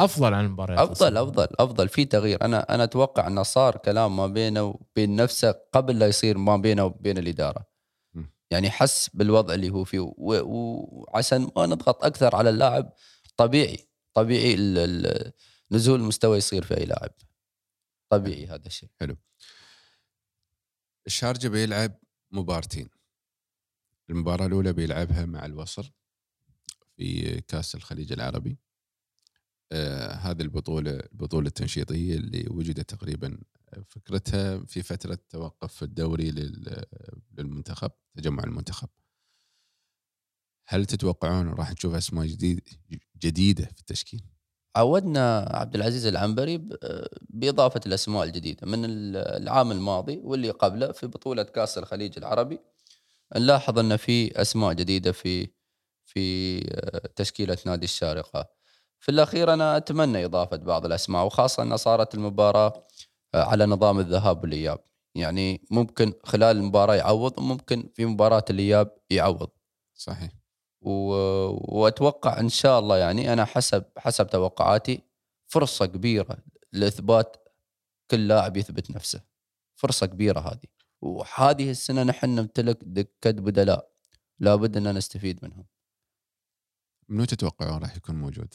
[0.00, 1.88] أفضل عن المباريات أفضل أفضل أفضل.
[1.88, 2.44] في تغيير.
[2.44, 6.84] أنا أنا أتوقع انه صار كلام ما بينه وبين نفسه قبل لا يصير ما بينه
[6.84, 7.66] وبين الإدارة.
[8.14, 8.24] م.
[8.50, 10.12] يعني حس بالوضع اللي هو فيه.
[10.18, 12.92] وعشان ما نضغط أكثر على اللاعب
[13.36, 15.32] طبيعي طبيعي ال- ال-
[15.70, 17.10] نزول المستوى يصير في أي لاعب.
[18.10, 18.88] طبيعي هذا الشيء.
[21.06, 21.98] الشارجه بيلعب
[22.30, 22.90] مبارتين.
[24.10, 25.90] المباراة الأولى بيلعبها مع الوصل
[26.96, 28.58] في كأس الخليج العربي.
[29.72, 33.38] آه هذه البطولة البطولة التنشيطية اللي وجدت تقريبا
[33.88, 36.84] فكرتها في فترة توقف الدوري لل-
[37.38, 38.88] للمنتخب تجمع المنتخب.
[40.68, 42.68] هل تتوقعون راح نشوف أسماء جديد
[43.22, 44.22] جديدة في التشكيل؟
[44.76, 46.76] عودنا عبد العزيز العنبري ب-
[47.30, 52.58] بإضافة الأسماء الجديدة من ال- العام الماضي واللي قبله في بطولة كأس الخليج العربي.
[53.36, 55.48] نلاحظ أن في أسماء جديدة في
[56.04, 58.48] في آه، تشكيلة نادي الشارقة.
[59.04, 62.86] في الأخير أنا أتمنى إضافة بعض الأسماء وخاصة أن صارت المباراة
[63.34, 64.78] آه، على نظام الذهاب والإياب.
[65.14, 69.50] يعني ممكن خلال المباراة يعوض وممكن في مباراة الإياب يعوض.
[69.94, 70.30] صحيح.
[70.80, 75.02] و- وأتوقع إن شاء الله يعني أنا حسب حسب توقعاتي
[75.46, 76.36] فرصة كبيرة
[76.72, 77.48] لإثبات
[78.10, 79.20] كل لاعب يثبت نفسه.
[79.76, 80.68] فرصة كبيرة هذه.
[81.02, 83.90] وهذه السنة نحن نمتلك دكة بدلاء.
[84.38, 85.66] لابد أن نستفيد منهم.
[87.08, 88.54] منو تتوقعون راح يكون موجود؟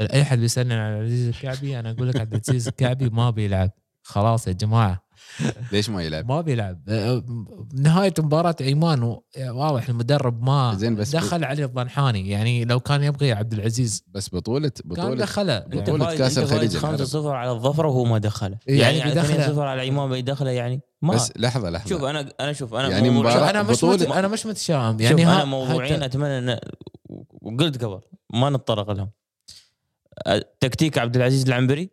[0.00, 3.70] أي أحد بيسألني عن عبد العزيز الكعبي أنا أقول لك عبد العزيز الكعبي ما بيلعب.
[4.02, 5.04] خلاص يا جماعة.
[5.72, 6.80] ليش ما يلعب؟ ما بيلعب.
[6.88, 7.24] أه،
[7.74, 9.16] نهاية مباراة ايمان
[9.50, 12.28] واضح المدرب ما زين بس دخل علي الضنحاني.
[12.30, 15.58] يعني لو كان يبغي عبد العزيز بس بطوله كان بطوله دخله.
[15.58, 17.06] بطولة فايز كأس انت فايز الخليج العربي.
[17.06, 18.58] 5-0 على الظفر وهو ما دخله.
[18.66, 19.54] يعني يعني, يعني بيدخله.
[19.54, 21.14] 2-0 على ايمان بيدخله يعني ما.
[21.14, 21.88] بس لحظة لحظة.
[21.88, 24.02] شوف أنا أنا شوف أنا يعني مباراة- شوف أنا مش بطولة- مت...
[24.02, 24.80] أنا مش متشائم.
[24.82, 26.58] يعني يعني شوف ها- أنا موضوعين حتى- أتمنى ان
[27.42, 28.00] وقلت قبل
[28.34, 29.10] ما نتطرق لهم.
[30.60, 31.90] تكتيك عبد العزيز العنبري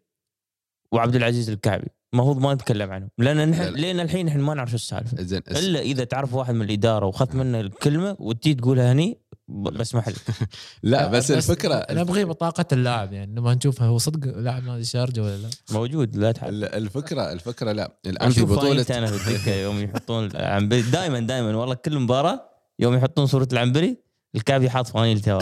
[0.92, 1.88] وعبد العزيز الكعبي.
[2.14, 3.10] المفروض ما نتكلم عنهم.
[3.18, 3.78] لأن نحن لا لا.
[3.78, 5.40] لين الحين نحن ما نعرف شو السالفة.
[5.60, 10.16] إلا إذا تعرف واحد من الإدارة وأخذت منه الكلمة وتجي تقولها هني بسمح لك.
[10.84, 15.38] لا بس الفكرة نبغي بطاقة اللاعب يعني نبغى نشوف هو صدق لاعب نادي الشارجه ولا
[15.38, 17.98] لا؟ موجود لا تحب ال- الفكرة الفكرة لا.
[18.06, 20.82] الآن في بطوله أنا في يوم يحطون العنبري.
[20.82, 23.98] دائما دائما والله كل مباراة يوم يحطون صورة العنبري.
[24.36, 25.38] الكابي حاط فانيلته.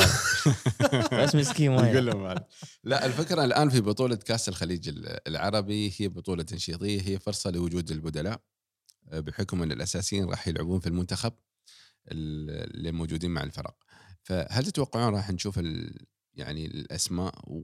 [1.23, 2.15] بس مسكين ما يلعب.
[2.17, 2.35] لهم.
[2.83, 7.91] لا الفكرة الآن في بطولة كأس الخليج ال- العربي هي بطولة تنشيطية هي فرصة لوجود
[7.91, 8.41] البدلاء
[9.09, 11.33] آه، بحكم إن الأساسيين راح يلعبون في المنتخب
[12.11, 13.75] ال- اللي موجودين مع الفرق
[14.23, 17.63] فهل تتوقعون راح نشوف ال- يعني الأسماء و-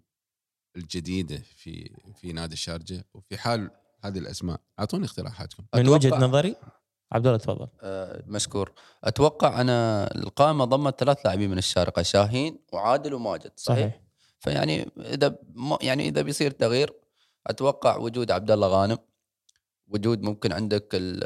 [0.75, 3.71] الجديدة في في نادي الشارجة وفي حال
[4.03, 6.55] هذه الأسماء أعطوني اقتراحاتكم من وجهة نظري
[7.11, 7.67] عبد الله تفضل.
[7.81, 8.71] آه، مشكور.
[9.03, 14.01] أتوقع أنا القائمة ضمت ثلاث لاعبين من الشارقة شاهين وعادل وماجد صحيح, صحيح.
[14.39, 15.35] فيعني إذا
[15.81, 16.93] يعني إذا بيصير تغيير
[17.47, 18.97] أتوقع وجود عبد الله غانم
[19.87, 21.23] وجود ممكن عندك ال-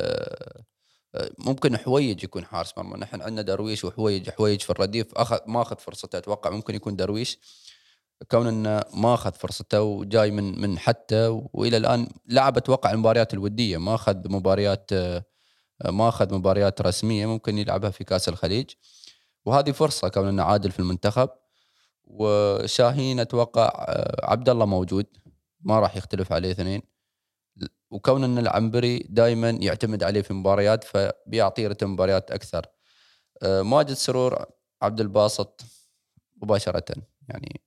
[1.16, 2.98] آه، ممكن حويج يكون حارس مرمى.
[2.98, 7.40] نحن عندنا درويش وحويج حويج في الرديف اخذ ما أخذ فرصته أتوقع ممكن يكون درويش.
[8.32, 13.78] كون إنه ما أخذ فرصته وجاي من من حتى وإلى الآن لعب أتوقع المباريات الودية.
[13.78, 15.24] ما أخذ مباريات آه،
[15.86, 18.70] ما أخذ مباريات رسمية ممكن يلعبها في كأس الخليج.
[19.46, 21.30] وهذه فرصة كون انه عادل في المنتخب.
[22.04, 25.06] وشاهين أتوقع آه، عبد الله موجود.
[25.62, 26.82] ما راح يختلف عليه اثنين.
[27.92, 32.66] وكون أن العنبري دائما يعتمد عليه في مباريات فبيعطيه رتم مباريات أكثر.
[33.44, 34.46] آه، ماجد سرور
[34.82, 35.62] عبد الباسط
[36.42, 36.96] مباشرة.
[37.28, 37.62] يعني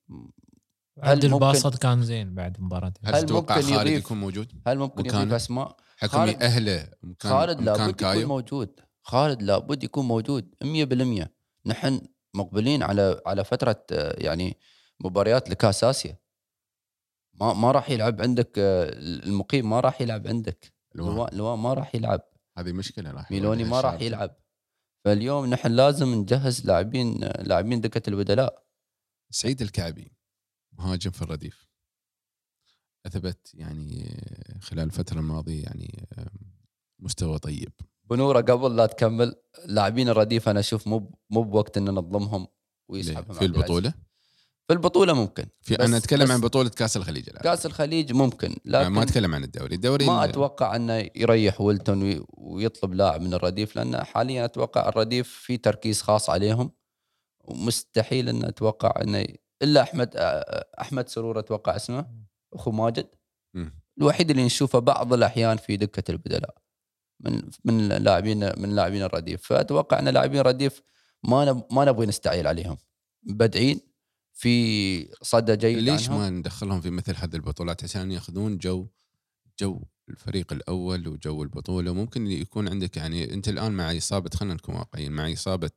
[0.99, 2.93] عبد الباسط كان زين بعد مباراة.
[3.05, 7.61] هل هل ممكن خالد يكون موجود؟ هل ممكن؟ يضيف أسماء؟ حكم خالد- أهله مكان خالد
[7.61, 8.81] لابد يكون كايو موجود.
[9.03, 11.29] خالد لابد يكون موجود 100%
[11.67, 12.01] نحن
[12.35, 14.57] مقبلين على على فترة آه، يعني
[15.01, 16.19] مباريات لكاس آسيا.
[17.41, 20.73] ما ما راح يلعب عندك آه، المقيم ما راح يلعب عندك.
[20.95, 21.15] لواء.
[21.17, 22.21] لواء لواء ما راح يلعب.
[22.59, 24.01] هذه مشكلة راح ميلوني ما راح.
[24.01, 24.37] يلعب.
[25.05, 28.65] فاليوم نحن لازم نجهز لاعبين آه، لاعبين دكة البدلاء.
[29.31, 30.13] سعيد الكعبي
[30.73, 31.67] مهاجم في الرديف.
[33.07, 34.21] أثبت يعني
[34.63, 36.09] خلال الفترة الماضية يعني
[36.99, 37.73] مستوى طيب.
[38.11, 39.35] بنورة قبل لا تكمل
[39.67, 42.47] لاعبين الرديف أنا أشوف مو مو بوقت إن نظلمهم
[42.89, 43.45] ويسحبهم في.
[43.45, 43.95] البطولة؟
[44.67, 47.43] في البطولة ممكن في أنا أتكلم عن بطولة كأس الخليج الآن.
[47.43, 49.75] كأس الخليج ممكن لكن ما أتكلم عن الدوري.
[49.75, 55.29] الدوري ما أتوقع أنه يريح ويلتون وي- ويطلب لاعب من الرديف لأن حاليا أتوقع الرديف
[55.29, 56.71] في تركيز خاص عليهم.
[57.45, 59.27] ومستحيل إن أتوقع انه
[59.63, 60.17] إلا أحمد
[60.81, 62.22] أحمد سرور أتوقع اسمه.
[62.53, 63.09] أخو ماجد.
[63.99, 66.55] الوحيد اللي نشوفه بعض الأحيان في دكة البدلاء.
[67.21, 69.43] من من لاعبين من لاعبين الرديف.
[69.43, 70.83] فأتوقع أن لاعبين الرديف
[71.25, 72.77] ما نب ما نبغي نستعيل عليهم.
[73.23, 73.81] مبدعين
[74.33, 76.21] في صدى جيد ليش عنهم.
[76.21, 78.87] ما ندخلهم في مثل هذه البطولات؟ عشان ياخذون جو
[79.61, 81.95] جو الفريق الأول وجو البطولة.
[81.95, 85.71] ممكن يكون عندك يعني أنت الآن مع إصابة خلينا نكون واقعيين مع إصابة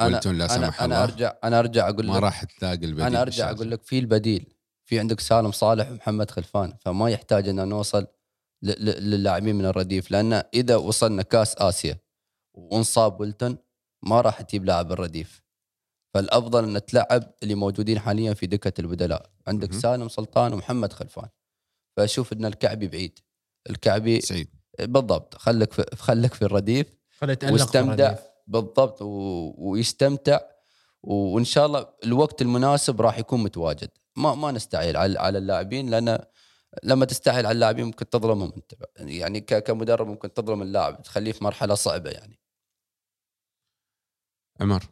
[0.00, 3.06] أنا لا أنا سمح أنا الله أرجع أنا أرجع أقول ما لك راح تلاقي البديل
[3.06, 3.50] أنا أرجع.
[3.50, 4.54] أقول لك في البديل.
[4.90, 8.06] في عندك سالم صالح ومحمد خلفان فما يحتاج ان نوصل
[8.62, 11.98] ل- ل- للاعبين من الرديف لأن إذا وصلنا كاس آسيا
[12.54, 13.58] وانصاب ويلتون
[14.02, 15.42] ما راح تجيب لاعب الرديف.
[16.14, 19.30] فالأفضل إن تلعب اللي موجودين حاليا في دكة البدلاء.
[19.46, 19.72] عندك.
[19.74, 21.28] سالم سلطان ومحمد خلفان.
[21.96, 23.18] فأشوف إن الكعبي بعيد.
[23.70, 24.48] الكعبي سعيد.
[24.80, 25.34] بالضبط.
[25.34, 28.16] خليك في خليك في الرديف في واستمتع.
[28.46, 29.02] بالضبط.
[29.02, 29.06] و...
[29.58, 30.40] ويستمتع.
[31.02, 31.14] و...
[31.14, 33.90] وإن شاء الله الوقت المناسب راح يكون متواجد.
[34.16, 36.18] ما ما نستعيل على على اللاعبين لأن
[36.84, 38.72] لما تستعيل على اللاعبين ممكن تظلمهم أنت.
[38.98, 39.54] يعني ك...
[39.62, 42.40] كمدرب ممكن تظلم اللاعب تخليه في مرحلة صعبة يعني.
[44.60, 44.84] عمر.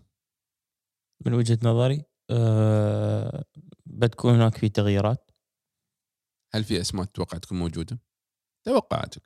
[1.26, 3.44] من وجهة نظري أه
[3.86, 5.30] بتكون هناك في تغييرات.
[6.54, 8.00] هل في أسماء تتوقع تكون موجودة؟
[8.66, 9.22] توقعاتك.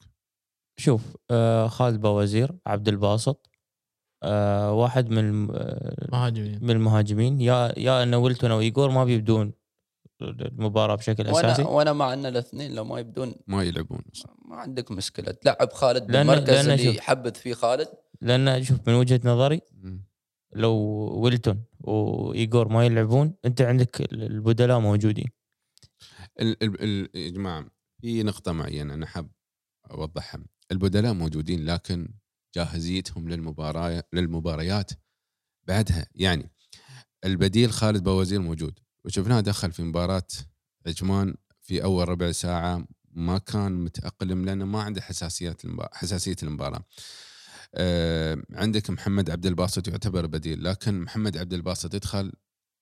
[0.78, 3.50] شوف أه خالد بوزير عبد الباسط
[4.22, 6.58] أه واحد من الم- آه، مهاجمين.
[6.64, 7.40] من المهاجمين.
[7.40, 9.52] يا يا ان ويلتون أو ايجور ما بيبدون.
[10.30, 14.02] المباراة بشكل وأنا أساسي؟ وأنا مع إن الاثنين لو ما يبدون ما يلعبون.
[14.44, 15.32] ما عندك مشكلة.
[15.32, 17.88] تلعب خالد لأن- بالمركز لأن اللي يحبذ فيه خالد.
[18.20, 19.60] لأن شوف من وجهة نظري.
[20.54, 20.74] لو
[21.22, 25.26] ويلتون وايجور ما يلعبون أنت عندك البدلاء موجودين.
[26.40, 27.66] ال ال ال يا جماعة
[28.00, 29.30] في نقطة معينة أنا حاب
[29.90, 30.44] أوضحها.
[30.72, 32.08] البدلاء موجودين لكن
[32.54, 34.90] جاهزيتهم للمباراه للمباريات
[35.68, 36.06] بعدها.
[36.14, 36.50] يعني
[37.24, 38.78] البديل خالد بوزير موجود.
[39.04, 40.26] وشفناه دخل في مباراة
[40.86, 46.84] عجمان في أول ربع ساعة ما كان متأقلم لأنه ما عنده حساسيات المباراة حساسية المباراة.
[47.74, 52.32] آه عندك محمد عبد الباسط يعتبر بديل لكن محمد عبد الباسط يدخل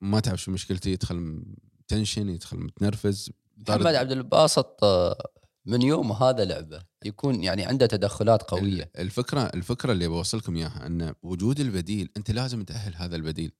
[0.00, 1.42] ما تعرف شو مشكلته يدخل
[1.88, 3.30] تنشن يدخل متنرفز
[3.68, 5.30] محمد عبد الباسط آه،
[5.66, 10.87] من يوم هذا لعبة يكون يعني عنده تدخلات قوية ال- الفكرة الفكرة اللي بوصلكم إياها
[10.87, 13.52] أن وجود البديل أنت لازم تأهل هذا البديل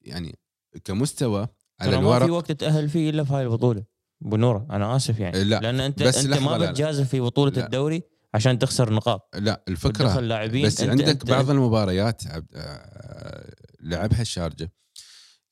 [0.00, 0.38] يعني
[0.84, 1.48] كمستوى
[1.80, 2.32] على ترى ما في الورق.
[2.36, 3.84] وقت تتاهل فيه إلا في هاي البطوله
[4.20, 5.44] بنورة أنا آسف يعني.
[5.44, 6.58] لا، لأن انت بس أنت ما.
[6.58, 7.64] بتجازف في بطولة لا.
[7.64, 8.02] الدوري
[8.34, 9.28] عشان تخسر نقاط.
[9.34, 14.72] لا الفكرة لاعبين بس أنت- عندك أنت- بعض المباريات عبد آه، لعبها الشارجة.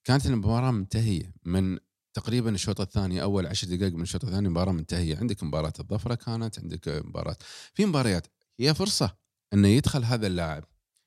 [0.05, 1.79] كانت المباراة منتهية من
[2.15, 5.17] تقريبا الشوط الثاني أول عشر دقائق من الشوط الثاني مباراة منتهية.
[5.17, 7.37] عندك مباراة الظفرة كانت عندك مباراه
[7.75, 8.27] في مباريات
[8.61, 9.17] هي فرصة
[9.55, 10.65] إنه يدخل هذا اللاعب.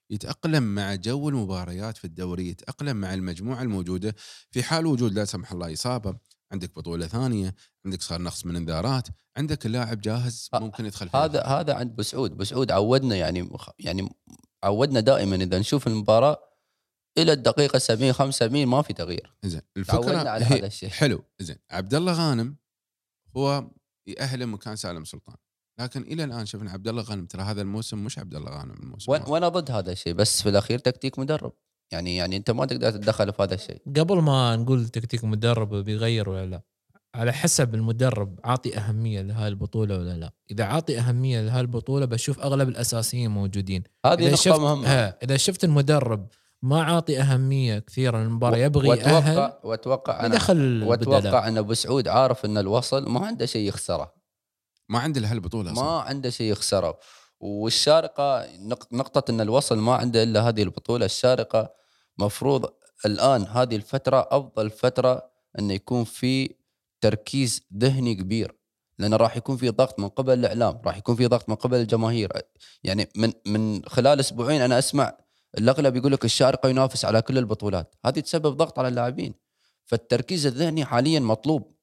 [0.10, 4.16] يتأقلم مع جو المباريات في الدوري يتأقلم مع المجموعة الموجودة
[4.52, 6.18] في حال وجود لا سمح الله إصابة.
[6.52, 11.44] عندك بطولة ثانية عندك صار نقص من إنذارات عندك اللاعب جاهز ه- ممكن يدخل هذا
[11.44, 12.38] هذا عند بسعود.
[12.38, 14.10] بسعود عودنا يعني يعني
[14.64, 16.38] عودنا دائما إذا نشوف المباراة
[17.18, 19.34] إلى الدقيقة 70 75 ما في تغيير.
[19.44, 20.90] زين الفكرة على هذا الشيء.
[20.90, 21.24] حلو.
[21.40, 22.56] زين عبد الله غانم
[23.38, 23.68] هو
[24.08, 25.36] يأهله مكان سالم سلطان.
[25.80, 29.12] لكن إلى الآن شفنا عبد الله غانم ترى هذا الموسم مش عبد الله غانم الموسم
[29.12, 29.28] وأنا-.
[29.28, 31.54] وأنا ضد هذا الشيء بس في الأخير تكتيك مدرب.
[31.92, 33.82] يعني يعني أنت ما تقدر تتدخل في هذا الشيء.
[33.98, 36.62] قبل ما نقول تكتيك مدرب بيغير ولا لا
[37.16, 40.34] على حسب المدرب عاطي أهمية لهاي البطولة ولا لا.
[40.52, 43.84] إذا عاطي أهمية لهاي البطولة بشوف أغلب الأساسيين موجودين.
[44.06, 44.88] هذه نقطة شفت مهمة.
[44.90, 46.28] إذا شفت المدرب
[46.62, 52.46] ما عاطي أهمية كثيره للمباراه يبغي يأهل واتوقع وأتوقع أنا وأتوقع أن أبو سعود عارف
[52.46, 54.17] إن الوصل ما عنده شيء يخسره.
[54.90, 56.02] ما عنده الا هالبطوله ما أصلا.
[56.10, 57.00] عنده شيء يخسره.
[57.40, 61.06] والشارقة نق- نقطة إن الوصل ما عنده إلا هذه البطولة.
[61.06, 61.74] الشارقة
[62.18, 62.74] مفروض
[63.06, 66.56] الآن هذه الفترة أفضل فترة انه يكون في
[67.02, 68.58] تركيز ذهني كبير.
[69.00, 72.32] لأن راح يكون في ضغط من قبل الإعلام راح يكون في ضغط من قبل الجماهير.
[72.84, 75.18] يعني من من خلال أسبوعين أنا أسمع
[75.58, 77.96] الأغلب يقول لك الشارقة ينافس على كل البطولات.
[78.06, 79.34] هذه تسبب ضغط على اللاعبين.
[79.86, 81.76] فالتركيز الذهني حاليا مطلوب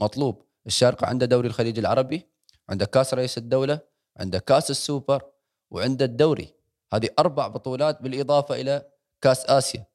[0.00, 0.42] مطلوب.
[0.66, 2.26] الشارقة عنده دوري الخليج العربي.
[2.68, 3.80] عنده كاس رئيس الدولة
[4.16, 5.22] عنده كاس السوبر
[5.70, 6.54] وعنده الدوري.
[6.92, 8.88] هذه أربع بطولات بالإضافة إلى
[9.20, 9.86] كاس آسيا.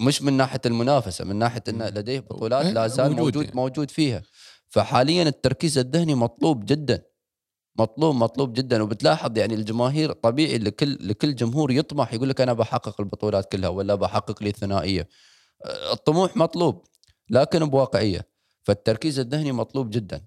[0.00, 1.88] مش من ناحية المنافسة من ناحية انه.
[1.88, 3.56] لديه بطولات إيه، لا زال موجود موجود يعني.
[3.56, 4.22] موجود فيها.
[4.68, 7.02] فحاليا التركيز الذهني مطلوب جدا.
[7.78, 8.82] مطلوب مطلوب جدا.
[8.82, 13.94] وبتلاحظ يعني الجماهير طبيعي لكل لكل جمهور يطمح يقول لك أنا بحقق البطولات كلها ولا
[13.94, 15.08] بحقق لي الثنائية.
[15.92, 16.84] الطموح مطلوب
[17.30, 18.28] لكن بواقعية.
[18.62, 20.24] فالتركيز الذهني مطلوب جدا.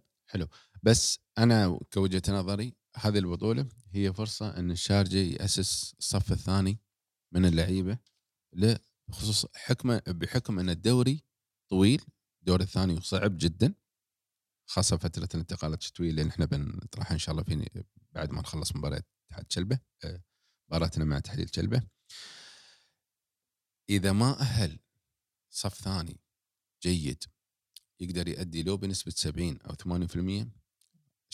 [0.86, 6.80] بس أنا كوجهة نظري هذه البطولة هي فرصة إن الشارجه يأسس الصف الثاني
[7.32, 7.98] من اللعيبة
[9.08, 11.24] بخصوص حكمه بحكم إن الدوري
[11.70, 12.02] طويل
[12.40, 13.74] الدور الثاني صعب جدا
[14.66, 19.04] خاصة فترة الانتقالات الشتويه اللي نحن بنطرحها إن شاء الله في بعد ما نخلص مباراة
[19.28, 20.24] اتحاد شلبة آه،
[20.70, 21.84] مباراتنا مع تحليل شلبة.
[23.90, 24.80] إذا ما أهل
[25.50, 26.20] صف ثاني
[26.84, 27.24] جيد
[28.00, 30.65] يقدر يؤدي لو بنسبة 70 أو 80%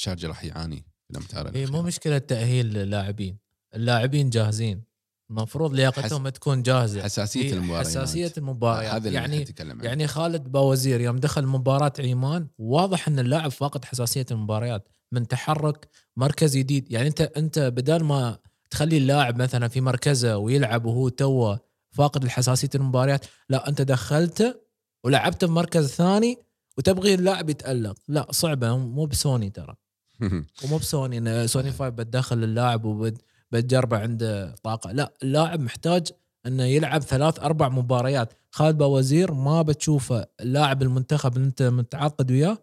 [0.01, 1.81] شارجه راح يعاني الأمتار هي إيه، مو.
[1.81, 3.37] مشكلة تأهيل اللاعبين.
[3.75, 4.83] اللاعبين جاهزين.
[5.29, 7.03] المفروض لياقتهم تكون جاهزة.
[7.03, 9.83] حساسية هي المباريات حساسية المباريات هذا اللي يعني يعني عنه.
[9.83, 14.89] يعني خالد باوزير يوم دخل مباراة عيمان واضح إن اللاعب فاقد حساسية المباريات.
[15.11, 16.91] من تحرك مركز جديد.
[16.91, 18.37] يعني انت أنت بدل ما
[18.69, 21.59] تخلي اللاعب مثلا في مركزه ويلعب وهو توه
[21.91, 24.55] فاقد الحساسية المباريات لا أنت دخلته
[25.03, 26.37] ولعبته بمركز ثاني
[26.77, 27.97] وتبغي اللاعب يتألق.
[28.07, 29.75] لا صعبة مو بسوني ترى.
[30.63, 34.91] ومو بسوني إن سوني 5 بتدخل اللاعب وبتجربه عنده طاقة.
[34.91, 36.07] لا اللاعب محتاج
[36.45, 38.33] إنه يلعب ثلاث أربع مباريات.
[38.51, 42.57] خالد باوزير ما بتشوفه اللاعب المنتخب اللي أنت متعاقد وياه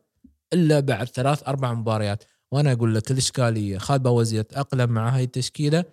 [0.52, 2.24] إلا بعد ثلاث أربع مباريات.
[2.52, 3.78] وأنا أقول لك الإشكالية.
[3.78, 5.84] خالد باوزير تاقلم مع هاي التشكيلة.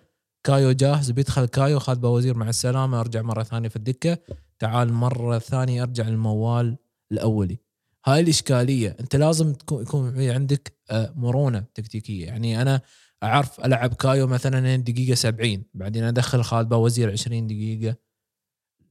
[0.44, 1.78] كايو جاهز بيدخل كايو.
[1.78, 3.00] خالد باوزير مع السلامة.
[3.00, 4.18] أرجع مرة ثانية في الدكة.
[4.58, 6.76] تعال مرة ثانية أرجع للموال
[7.12, 7.65] الأولي.
[8.06, 12.26] هاي الإشكالية أنت لازم تكون يكون عندك آه، مرونة تكتيكية.
[12.26, 12.80] يعني أنا
[13.22, 17.96] أعرف ألعب كايو مثلا دقيقة 70 بعدين أدخل خالد باوزير 20 دقيقة.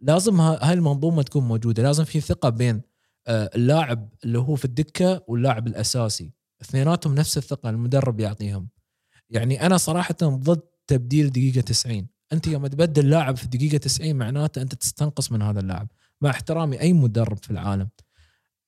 [0.02, 1.84] لازم ها- هاي المنظومة تكون موجودة.
[1.84, 2.82] لازم في ثقة بين
[3.28, 6.32] آه، اللاعب اللي هو في الدكة واللاعب الأساسي.
[6.62, 8.70] اثنيناتهم نفس الثقة المدرب يعطيهم.
[9.30, 14.62] يعني أنا صراحة ضد تبديل دقيقة 90 أنت يوم تبدل لاعب في دقيقة 90 معناته
[14.62, 15.88] أنت تستنقص من هذا اللاعب.
[16.22, 17.90] مع احترامي أي مدرب في العالم.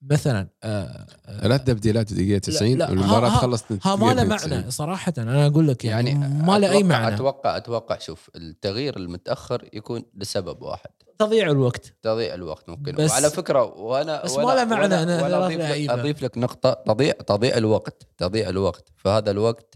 [0.02, 4.12] مثلا آه، آه، ثلاث تبديلات دقيقة 90 لا، والمباراة ها- ها- خلصت ها ما له
[4.22, 4.58] 92.
[4.60, 5.14] معنى صراحة.
[5.18, 7.16] أنا أقول لك يعني, يعني ما له أي معنى.
[7.16, 10.90] أتوقع أتوقع شوف التغيير المتأخر يكون لسبب واحد.
[11.20, 11.94] تضييع الوقت.
[12.02, 12.92] تضييع الوقت ممكن.
[12.96, 15.90] بس- وعلى فكرة وأنا بس ما له معنى وأنا ثلاث أضيف لك.
[15.90, 16.74] أضيف لك نقطة.
[16.74, 18.90] تضيع تضيع الوقت تضيع الوقت.
[18.98, 19.76] فهذا الوقت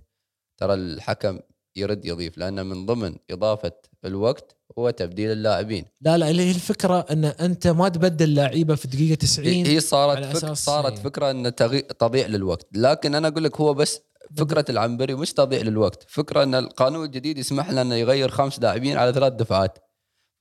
[0.57, 1.39] ترى الحكم
[1.75, 3.71] يرد يضيف لأن من ضمن إضافة
[4.05, 5.85] الوقت هو تبديل اللاعبين.
[6.01, 10.37] لا لا اللي هي الفكرة إن أنت ما تبدل لعيبة في دقيقة 90 هي صارت
[10.37, 11.03] فك صارت إيه.
[11.03, 11.81] فكرة إن تغي...
[11.81, 12.67] تضييع للوقت.
[12.73, 14.01] لكن أنا أقول لك هو بس
[14.37, 16.05] فكرة العنبري مش تضييع للوقت.
[16.07, 19.79] فكرة إن القانون الجديد يسمح لنا إنه يغير خمس لاعبين على ثلاث دفعات.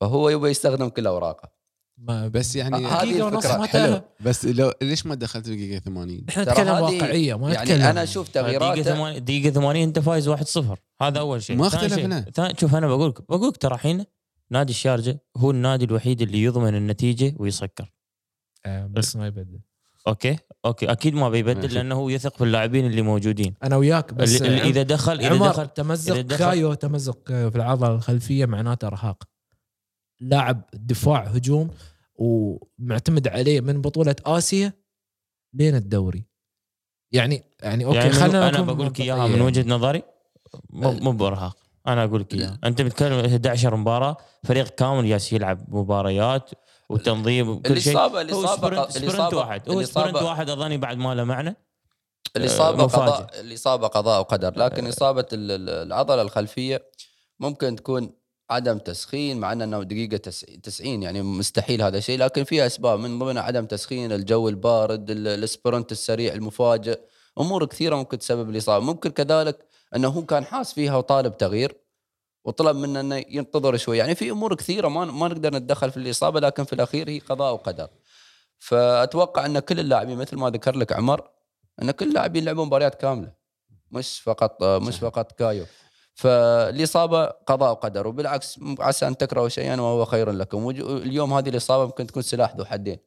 [0.00, 1.59] فهو يبغى يستخدم كل أوراقه.
[2.02, 3.58] ما بس يعني هذه دقيقة ونص الفكرة.
[3.60, 4.00] ما حلو.
[4.20, 7.68] بس لو ليش ما دخلت دقيقة 80 إحنا نتكلم هذه- واقعية ما نتكلم.
[7.80, 11.56] يعني أنا أشوف دقيقة تغييراته 80 دقيقة 80 أنت فايز 1-0 هذا أول شيء.
[11.56, 12.20] ما اختلفنا.
[12.34, 14.04] ثاني- شوف أنا بقول لك بقول لك ترى الحين
[14.50, 17.92] نادي الشارجة هو النادي الوحيد اللي يضمن النتيجة ويسكر.
[18.66, 19.60] آه، بس ما يبدل.
[20.08, 20.92] Okay؟ Okay.
[20.92, 21.74] أكيد ما بيبدل.
[21.74, 23.54] لأنه هو يثق في اللاعبين اللي موجودين.
[23.62, 27.56] أنا وياك بس اللي إذا دخل إذا دخل تمزق إذا دخل- كايو تمزق كايو في
[27.56, 29.22] العضلة الخلفية معناته أرهاق.
[30.20, 31.70] لاعب دفاع هجوم
[32.14, 34.72] ومعتمد عليه من بطولة آسيا
[35.54, 36.24] لين الدوري.
[37.12, 39.26] يعني يعني okay يعني خلينا أنا بقول لك إياها.
[39.26, 40.02] من وجهة نظري
[40.70, 41.56] مو مو بارهاق
[41.86, 46.50] أنا أقول لك اياها أنت بتتكلم 11 مباراة فريق كامل جالس يلعب مباريات
[46.88, 47.92] وتنظيم وكل شيء.
[47.92, 49.70] الاصابه الاصابه sprint, واحد.
[49.70, 51.56] هو sprint واحد أظني بعد ما له معنى.
[52.36, 52.86] الاصابه آه،.
[52.86, 54.58] قضاء الاصابه قضاء وقدر.
[54.58, 56.82] لكن إصابة ال- ال- العضلة الخلفية
[57.40, 58.12] ممكن تكون
[58.50, 63.18] عدم تسخين مع إنه دقيقة تس- 90 يعني مستحيل هذا الشيء لكن في أسباب من
[63.18, 67.00] ضمنها عدم تسخين الجو البارد ال- ال sprint السريع المفاجئ
[67.40, 68.84] أمور كثيرة ممكن تسبب الإصابة.
[68.84, 71.76] ممكن كذلك إنه هو كان حاس فيها وطالب تغيير
[72.44, 73.98] وطلب منه إنه ينتظر شوي.
[73.98, 77.52] يعني في أمور كثيرة ما ما نقدر نتدخل في الإصابة لكن في الأخير هي قضاء
[77.52, 77.88] وقدر.
[78.58, 81.28] فأتوقع إن كل اللاعبين مثل ما ذكر لك عمر
[81.82, 83.32] إن كل اللاعبين لعبوا مباريات كاملة
[83.90, 84.96] مش فقط مش.
[84.98, 85.64] فقط كايو.
[86.20, 90.70] فالإصابة قضاء وقدر وبالعكس عسى أن تكرهوا شيئا وهو خير لكم.
[90.70, 92.98] اليوم هذه الإصابة ممكن تكون سلاح ذو حدين.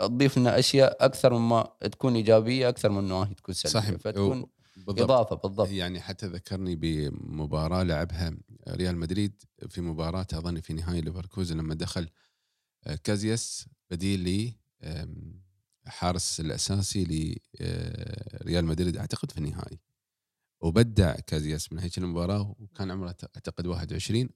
[0.00, 3.80] تضيف لنا أشياء أكثر مما تكون إيجابية أكثر من انها تكون سلبية.
[3.80, 3.96] صحيح.
[3.96, 4.46] فتكون
[4.76, 5.00] بالضبط.
[5.00, 5.68] إضافة بالضبط.
[5.68, 8.32] يعني حتى ذكرني بمباراة لعبها
[8.68, 12.08] ريال مدريد في مباراة أظن في نهائي ليفركوزن لما دخل
[12.86, 15.40] آه، كازياس بديل لي آم،
[15.86, 17.04] حارس الأساسي
[17.60, 19.78] لريال مدريد أعتقد في النهائي.
[20.60, 24.28] وبدع كازياس من هيك المباراة وكان عمره أعتقد 21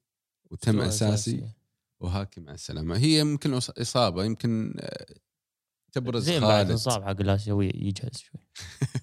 [0.51, 1.49] وتم أساسي.
[2.01, 2.97] وهاكي مع السلامة.
[2.99, 5.07] هي يمكن إصابة يمكن آه،
[5.93, 6.71] تبرز زين بعد خالد.
[6.71, 8.41] انصاب حق الاسيوي يجهز شوي.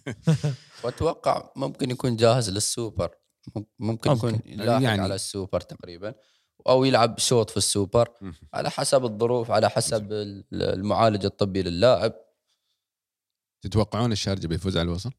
[0.84, 3.16] وأتوقع ممكن يكون جاهز للسوبر.
[3.56, 4.28] مم- ممكن ممكن.
[4.36, 6.14] يكون لاحق يعني- على السوبر تقريبا
[6.68, 8.10] أو يلعب شوط في السوبر.
[8.54, 12.14] على حسب الظروف على حسب ال- المعالج الطبي للاعب.
[13.64, 15.12] تتوقعون الشارجة بيفوز على الوصل؟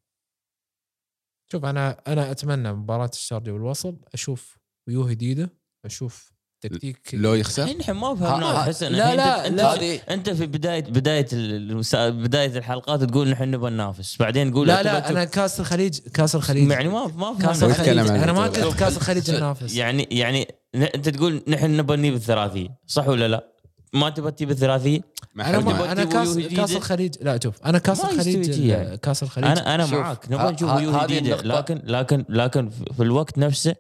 [1.53, 5.50] شوف أنا أنا أتمنى مباراة الشارجه والوصل أشوف وجوه جديدة
[5.84, 9.74] أشوف تكتيك لو يخسر الحين ما فهمنا حسن لا، لا، أنت- أنت لا.
[9.74, 12.09] هذه أنت في بداية بداية المسا...
[12.09, 16.70] بداية الحلقات تقول نحن نبغى ننافس بعدين تقول لا لا أنا كاس الخليج كاس الخليج
[16.70, 18.42] يعني ما ما كاس فهمنا ويتكلم الخليج أنا ما.
[18.46, 23.28] قلت كاس الخليج ننافس يعني يعني ن- أنت تقول نحن نبغى نجيب الثلاثية صح ولا
[23.28, 23.53] لا؟
[23.94, 25.00] ما تبغى تجيب الثلاثية؟
[25.37, 28.95] أنا ما أنا كاس؟ كاس الخليج لا شوف أنا كاس الخليج.
[28.95, 33.74] كاس الخليج أنا أنا معاك نبغى نشوف وجوه جديده لكن لكن لكن في الوقت نفسه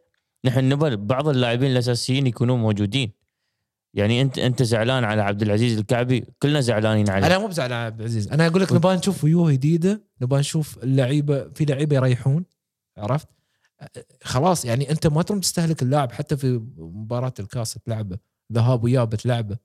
[0.44, 3.12] نحن نبغى بعض اللاعبين الأساسيين يكونون موجودين.
[3.94, 7.26] يعني انت أنت زعلان على عبد العزيز الكعبي؟ كلنا زعلانين عليه.
[7.26, 8.28] أنا مو بزعل على عبد العزيز.
[8.28, 10.02] أنا أقول لك نبغى نشوف وجوه جديدة.
[10.22, 12.44] نبغى نشوف اللعيبة في لعيبة يريحون.
[12.98, 13.28] عرفت؟
[14.22, 18.18] خلاص يعني أنت ما تروم تستهلك اللاعب حتى في مباراة الكاس تلعبه.
[18.52, 19.56] ذهاب وياب بتلعبه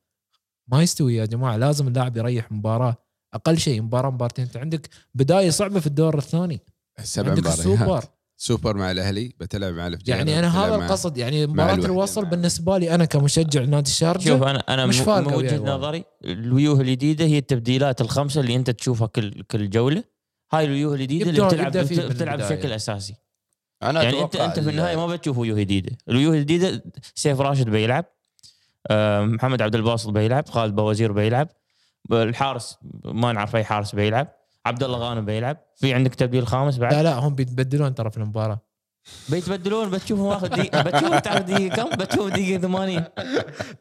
[0.67, 2.95] ما يستوي يا جماعة لازم اللاعب يريح مباراة
[3.33, 6.59] أقل شيء مباراة مباراتين أنت عندك بداية صعبة في الدور الثاني.
[7.03, 7.59] سبع عندك مباريات.
[7.59, 8.03] السوبر
[8.39, 12.77] سوبر مع الأهلي بتلعب مع الفجيرة يعني أنا هذا القصد يعني مباراة الوصل مع- بالنسبة
[12.77, 15.57] لي أنا كمشجع نادي الشارجة شوف أنا أنا مش من- وجهة.
[15.57, 16.03] نظري.
[16.25, 20.03] الوجوه الجديدة هي التبديلات الخمسة اللي أنت تشوفها كل كل جولة.
[20.53, 22.39] هاي الوجوه الجديدة اللي بتلعب بتلعب.
[22.39, 23.15] بشكل أساسي.
[23.83, 25.97] أنا يعني انت أنت في ال- النهاية ما بتشوف وجوه جديدة.
[26.09, 26.83] الوجوه الجديدة
[27.15, 28.05] سيف راشد بيلعب.
[28.91, 31.47] آه، محمد عبد الباسط بيلعب خالد بوزير بيلعب
[32.11, 34.27] الحارس ما نعرف أي حارس بيلعب
[34.65, 35.57] عبد الله غانم بيلعب.
[35.75, 38.59] في عندك تبديل خامس بعد؟ لا لا هم بيتبدلون ترى في المباراة.
[39.29, 43.03] بيتبدلون؟ بتشوفهم واخذ دقيقه بتشوف تعرف دقيقة؟ كم بتشوف دقيقة 80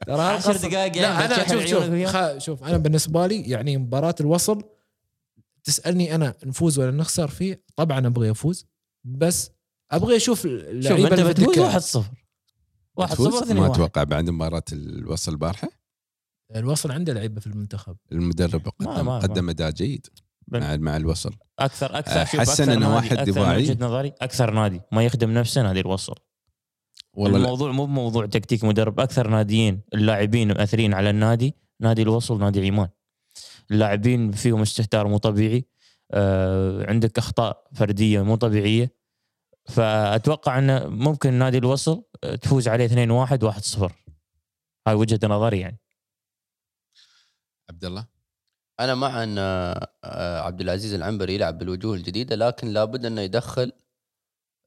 [0.07, 2.38] ترى 10 دقائق يعني لا أنا شوف شوف خ...
[2.38, 4.62] شوف أنا بالنسبة لي يعني مباراة الوصل
[5.64, 8.66] تسألني أنا نفوز ولا نخسر فيه طبعا أبغى افوز
[9.04, 9.50] بس
[9.90, 12.04] أبغى أشوف اللعيبه شوف أنت بتفوز 1-0
[12.97, 15.68] واحد صفر ما أتوقع بعد مباراة الوصل البارحة؟
[16.57, 17.97] الوصل عنده لعيبه في المنتخب.
[18.12, 20.07] المدرب قدم ما قدم أداء جيد
[20.49, 21.34] مع, مع الوصل.
[21.59, 23.62] أكثر أكثر آه، شوف حسن إنه واحد دفاعي.
[23.62, 24.80] وجهة نظري أكثر نادي.
[24.92, 26.14] ما يخدم نفسه نادي الوصل.
[27.14, 29.01] والله الموضوع مو بموضوع تكتيك مدرب.
[29.01, 32.88] أكثر ناديين اللاعبين مؤثرين على النادي نادي الوصل نادي عمان.
[33.70, 35.64] اللاعبين فيهم استهتار مو طبيعي.
[36.11, 38.95] آه، عندك أخطاء فردية مو طبيعية.
[39.68, 43.92] فأتوقع إنه ممكن نادي الوصل آه، تفوز عليه 2 1 1 0
[44.88, 45.78] هاي وجهة نظري يعني.
[47.70, 48.06] عبد الله
[48.80, 53.72] أنا مع ان آه، عبد العزيز العنبري يلعب بالوجوه الجديدة لكن لابد إنه يدخل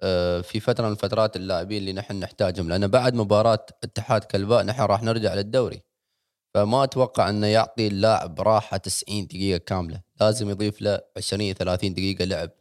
[0.02, 4.82] آه، في فترة من فترات اللاعبين اللي نحن نحتاجهم لأن بعد مباراة اتحاد كلباء نحن
[4.82, 5.84] راح نرجع للدوري.
[6.54, 10.02] فما أتوقع إنه يعطي اللاعب راحة 90 دقيقة كاملة.
[10.22, 12.52] لازم يضيف له 20 30 دقيقة لعب.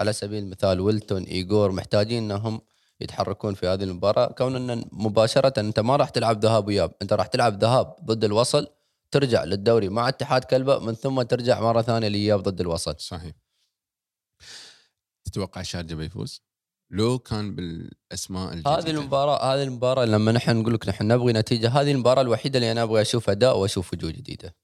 [0.00, 2.60] على سبيل المثال ويلتون ايجور محتاجين إنهم
[3.00, 4.26] يتحركون في هذه المباراة.
[4.32, 8.66] كون أن مباشرة أنت ما راح تلعب ذهاب وياب أنت راح تلعب ذهاب ضد الوصل
[9.10, 12.94] ترجع للدوري مع اتحاد كلبة من ثم ترجع مرة ثانية لإياب ضد الوصل.
[12.98, 13.32] صحيح.
[15.24, 16.42] تتوقع الشارجه بيفوز؟
[16.90, 18.78] لو كان بالأسماء الجديدة.
[18.78, 22.72] هذه المباراة هذه المباراة لما نحن نقول لك نحن نبغي نتيجة هذه المباراة الوحيدة اللي
[22.72, 24.56] أنا أبغى أشوف أداء وأشوف وجوه جديدة.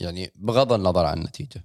[0.00, 1.64] يعني بغض النظر عن النتيجة.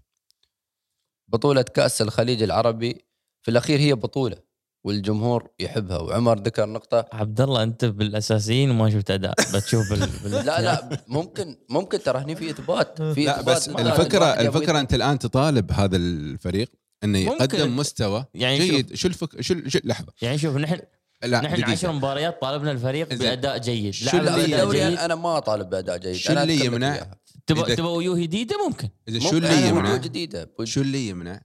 [1.34, 3.05] بطولة كأس الخليج العربي.
[3.41, 4.38] في الأخير هي بطولة
[4.86, 5.97] والجمهور يحبها.
[5.97, 7.05] وعمر ذكر نقطة.
[7.13, 9.34] عبد الله أنت بالأساسيين وما شفت أداء.
[9.55, 10.09] بتشوف بال...
[10.23, 10.32] بال...
[10.45, 13.01] لا لا ممكن ممكن ترى هني في إثبات.
[13.01, 16.71] في لا إثبات بس الفكرة الواحد يبغى الفكرة أنت الآن تطالب هذا الفريق
[17.03, 17.19] إنه.
[17.19, 18.95] يقدم مستوى يعني جيد.
[18.95, 19.41] شو الفك...
[19.41, 20.13] شو, شو لحظة.
[20.21, 20.79] يعني شوف نحن
[21.24, 21.72] لا نحن دقيقة.
[21.72, 23.13] 10 مباريات طالبنا الفريق.
[23.13, 23.93] بأداء جيد.
[23.93, 24.97] شو اللي يمنع؟ باداء الدوري جيد.
[24.99, 26.15] أنا ما اطالب بأداء جيد.
[26.15, 27.15] شو اللي يمنع؟
[27.47, 28.89] تبغى تبغى وجوه جديدة؟ ممكن.
[29.07, 30.51] إذا شو اللي يمنع؟ جديدة.
[30.63, 31.41] شو اللي يمنع؟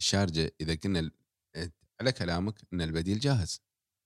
[0.00, 1.12] الشارجه إذا قلنا ال-
[2.00, 3.60] على كلامك إن البديل جاهز.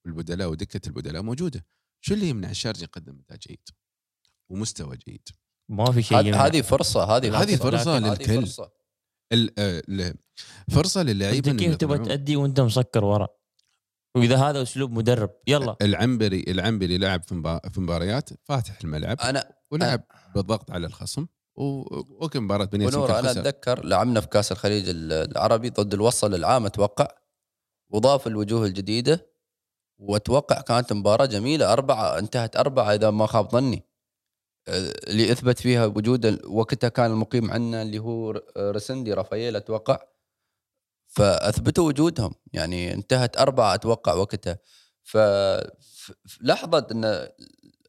[0.07, 1.67] والبدلاء ودكة البدلاء موجودة.
[2.01, 3.69] شو اللي يمنع؟ الشارجه يقدم أداء جيد.
[4.51, 5.29] ومستوى جيد.
[5.69, 8.27] ما في شيء هذه فرصة هذه هذه هذه للكل.
[8.47, 8.73] فرصة.
[9.33, 10.15] ال- آه،
[10.71, 11.99] فرصة للعيبه أنت كيف تبغى.
[11.99, 13.29] تأدي وأنت مسكر ورا؟
[14.17, 15.77] وإذا هذا أسلوب مدرب يلا.
[15.83, 20.03] العنبري العنبري لعب في مبا- في مباريات فاتح الملعب أنا ولعب
[20.35, 23.31] بالضغط على الخصم وكم مباراة بني ونور أنا.
[23.31, 27.09] أتذكر لعبنا في كأس الخليج ال- العربي ضد الوصل العام أتوقع.
[27.91, 29.27] وضاف الوجوه الجديدة
[29.99, 33.83] وأتوقع كانت مباراة جميلة أربعة انتهت أربعة إذا ما خاب ظني.
[34.69, 39.99] آه، اللي أثبت فيها وجود وقتها كان المقيم عندنا اللي هو رسندي رافائيل أتوقع.
[41.17, 42.35] فأثبتوا وجودهم.
[42.53, 44.59] يعني انتهت أربعة أتوقع وقتها.
[45.05, 47.29] ف ف- ف- لحظة إن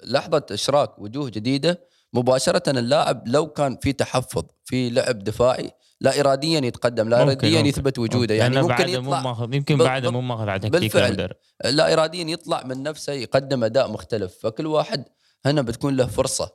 [0.03, 5.71] لحظة إشراك وجوه جديدة مباشرة اللاعب لو كان في تحفظ في لعب دفاعي
[6.01, 7.69] لا اراديا يتقدم لا ممكن- اراديا ممكن.
[7.69, 8.35] يثبت وجوده.
[8.35, 11.33] يعني ممكن بعده مو يطلع ماخذ يمكن بعده مو ماخذ على تكتيك بالفعل.
[11.65, 14.37] لا اراديا يطلع من نفسه يقدم أداء مختلف.
[14.41, 15.05] فكل واحد
[15.45, 16.49] هنا بتكون له فرصة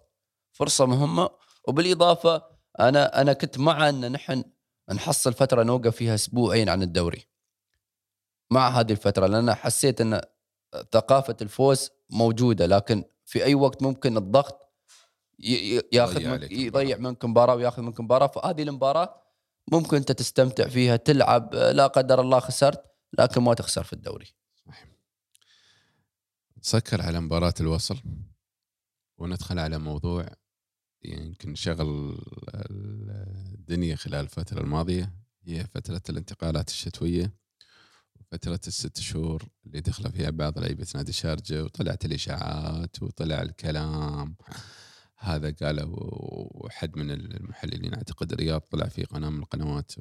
[0.53, 1.29] فرصة مهمة.
[1.69, 2.43] وبالإضافة
[2.81, 4.45] أنا أنا كنت مع إن نحن
[4.93, 7.27] نحصل فترة نوقف فيها أسبوعين عن الدوري.
[8.51, 10.21] مع هذه الفترة لأن حسيت إن
[10.93, 14.73] ثقافة الفوز موجودة لكن في أي وقت ممكن الضغط
[15.93, 18.27] ياخذ يضيع من يضيع منك مباراة وياخذ منك مباراة.
[18.27, 19.23] فهذه المباراة
[19.73, 22.85] ممكن أنت تستمتع فيها تلعب لا قدر الله خسرت
[23.19, 24.35] لكن ما تخسر في الدوري.
[26.59, 27.97] نسكر على مباراة الوصل
[29.19, 30.29] وندخل على موضوع
[31.05, 32.19] يمكن شغل
[32.55, 35.13] الدنيا خلال الفترة الماضية
[35.47, 37.33] هي فترة الانتقالات الشتوية
[38.17, 44.37] وفترة الست شهور اللي دخل فيها بعض لعيبة نادي الشارجة وطلعت الإشاعات وطلع الكلام.
[45.19, 45.89] هذا قاله
[46.55, 49.93] وحد من المحللين أعتقد الرياض طلع في قناة من القنوات.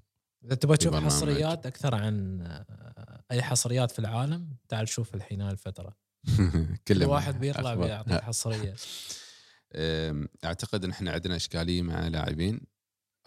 [0.45, 0.95] إذا تبغى تشوف.
[0.95, 5.97] حصريات أكثر عن آه، أي حصريات في العالم تعال شوف الحين هاي الفترة.
[6.87, 8.69] كل واحد بيطلع حصرية.
[8.69, 8.75] أم،
[10.45, 12.61] أعتقد إن إحنا عندنا إشكالية مع لاعبين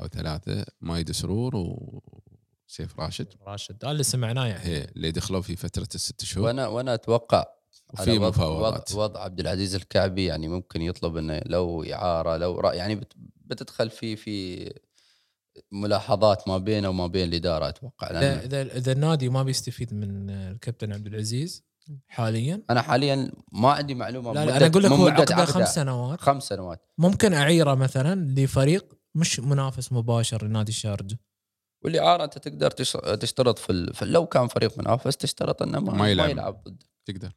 [0.01, 3.27] أو ثلاثة مايد سرور وسيف راشد.
[3.47, 4.65] راشد هذا اللي سمعناه يعني.
[4.65, 6.47] هي اللي دخلوا في فترة الست شهور.
[6.47, 7.45] وأنا وأنا أتوقع
[7.93, 8.93] وفي وضع- مفاوضات.
[8.93, 13.13] وضع, وضع عبد العزيز الكعبي يعني ممكن يطلب إنه لو إعارة لو رأي يعني بت-
[13.37, 14.71] بتدخل في في
[15.73, 18.11] ملاحظات ما بينه وما بين الإدارة أتوقع.
[18.11, 21.65] إذا إذا النادي ما بيستفيد من الكابتن عبد العزيز
[22.09, 25.45] حاليا؟ أنا حاليا ما عندي معلومة لا, لا أنا أقول لك هو عقده عقدة.
[25.45, 26.21] خمس سنوات.
[26.21, 26.87] خمس سنوات.
[26.99, 31.19] ممكن أعيره مثلا لفريق مش منافس مباشر لنادي الشارجه
[31.85, 33.95] والاعاره أنت تقدر تش- تشترط في, ال...
[33.95, 36.29] في لو كان فريق منافس تشترط إنه ما, ما ما يلعب.
[36.31, 36.83] يلعب, ضد.
[37.05, 37.33] تقدر.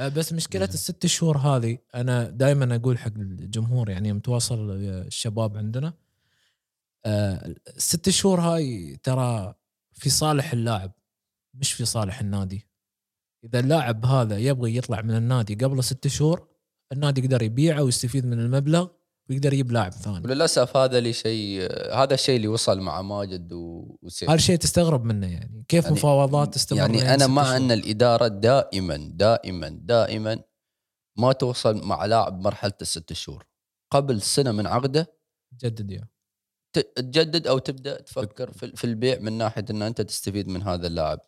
[0.00, 5.92] آه، بس مشكلة الست شهور هذه أنا دائما أقول حق الجمهور يعني متواصل الشباب عندنا
[7.06, 9.54] آه، الست شهور هاي ترى
[9.92, 10.92] في صالح اللاعب
[11.54, 12.66] مش في صالح النادي.
[13.44, 16.48] إذا اللاعب هذا يبغى يطلع من النادي قبل ست شهور
[16.92, 18.88] النادي يقدر يبيعه ويستفيد من المبلغ
[19.30, 20.18] ويقدر يجيب لاعب ثاني.
[20.24, 21.60] وللأسف هذا اللي شيء
[21.94, 24.28] هذا الشيء اللي وصل مع ماجد و- وسيف.
[24.30, 25.64] هذا الشيء تستغرب منه يعني.
[25.68, 30.42] كيف يعني- مفاوضات تستمر يعني أنا مع؟ أن الإدارة دائما دائما دائما
[31.18, 33.46] ما توصل مع لاعب مرحلة الست شهور.
[33.90, 35.12] قبل سنة من عقده
[35.62, 36.10] جدد يعني.
[36.72, 41.20] ت- تجدد أو تبدأ تفكر في البيع من ناحية إن أنت تستفيد من هذا اللاعب.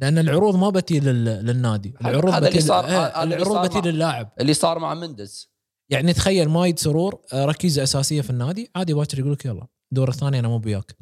[0.00, 1.24] لأن العروض ما بتي لل...
[1.24, 1.94] للنادي.
[2.00, 4.32] العروض هذا اللي بتي صار- إيه، اللي العروض صار بتي مع- للاعب.
[4.40, 5.52] اللي صار مع مندز
[5.88, 8.70] يعني تخيل مايد سرور آه، ركيزة أساسية في النادي.
[8.76, 10.96] عادي باكر يقول لك يلا الدور الثاني أنا مو بياك.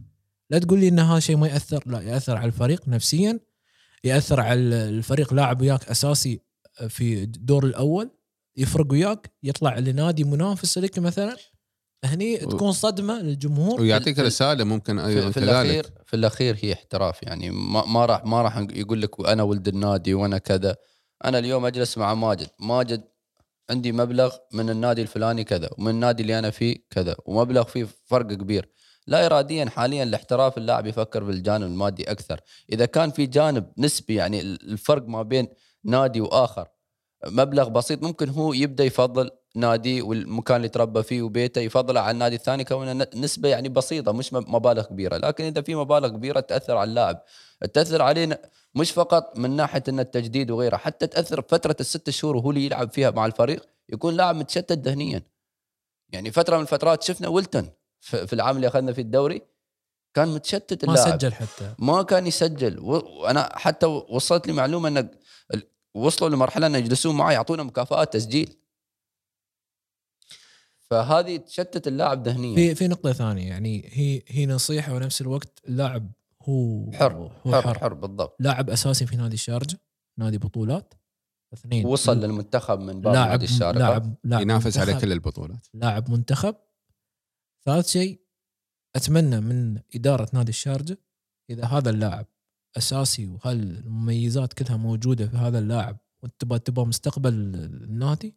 [0.51, 1.83] لا تقول لي إن هذا شيء ما يأثر.
[1.87, 3.41] لا يأثر على الفريق نفسيا
[4.05, 6.41] يأثر على الفريق لاعب وياك أساسي
[6.89, 8.11] في الدور الأول
[8.57, 11.37] يفرق وياك يطلع لنادي منافس لك مثلا.
[12.05, 17.51] هني تكون صدمة للجمهور ويعطيك رسالة ممكن أيضا في, الاخير في الأخير هي احتراف يعني
[17.51, 20.77] ما, ما راح ما راح يقول لك أنا ولد النادي وأنا كذا.
[21.25, 22.49] أنا اليوم أجلس مع ماجد.
[22.61, 23.05] ماجد
[23.71, 28.27] عندي مبلغ من النادي الفلاني كذا ومن النادي اللي أنا فيه كذا ومبلغ فيه فرق
[28.27, 28.69] كبير.
[29.07, 32.41] لا اراديا حاليا الاحتراف اللاعب يفكر بالجانب المادي أكثر.
[32.73, 35.49] إذا كان في جانب نسبي يعني الفرق ما بين
[35.85, 36.69] نادي وآخر
[37.27, 42.37] مبلغ بسيط ممكن هو يبدأ يفضل نادي والمكان اللي تربى فيه وبيته يفضله على النادي
[42.37, 45.17] الثاني كونه نسبة يعني بسيطة مش مبالغ كبيرة.
[45.17, 47.23] لكن إذا في مبالغ كبيرة تأثر على اللاعب.
[47.75, 48.39] تأثر علينا
[48.75, 52.91] مش فقط من ناحية إن التجديد وغيره حتى تأثر فترة الست شهور وهو اللي يلعب
[52.93, 55.23] فيها مع الفريق يكون لاعب متشتت ذهنيا.
[56.13, 57.71] يعني فترة من الفترات شفنا ويلتون
[58.01, 59.43] في العام اللي أخذنا فيه الدوري
[60.15, 61.21] كان متشتت ما اللاعب.
[61.21, 61.75] سجل حتى.
[61.79, 62.79] ما كان يسجل.
[62.79, 65.09] وأنا حتى وصلت لي معلومة إن
[65.95, 68.57] وصلوا لمرحلة إن يجلسون معي يعطونا مكافآت تسجيل.
[70.91, 72.55] فهذه تشتت اللاعب ذهنيا.
[72.55, 76.13] في في نقطة ثانية يعني هي هي نصيحة ونفس الوقت اللاعب
[76.43, 77.13] هو حر
[77.47, 78.37] هو حر, حر, حر بالضبط.
[78.41, 79.81] لاعب أساسي في نادي الشارجة
[80.19, 80.95] نادي بطولات.
[81.55, 83.79] اثنين وصل للمنتخب من باب لاعب نادي الشارقة.
[83.79, 85.67] لاعب لاعب ينافس على كل البطولات.
[85.75, 86.57] لاعب منتخب.
[87.65, 88.21] ثالث شيء
[88.97, 90.99] أتمنى من إدارة نادي الشارجة
[91.51, 92.27] إذا هذا اللاعب
[92.77, 98.37] أساسي وهالمميزات كلها موجودة في هذا اللاعب وتبغى تبغى مستقبل النادي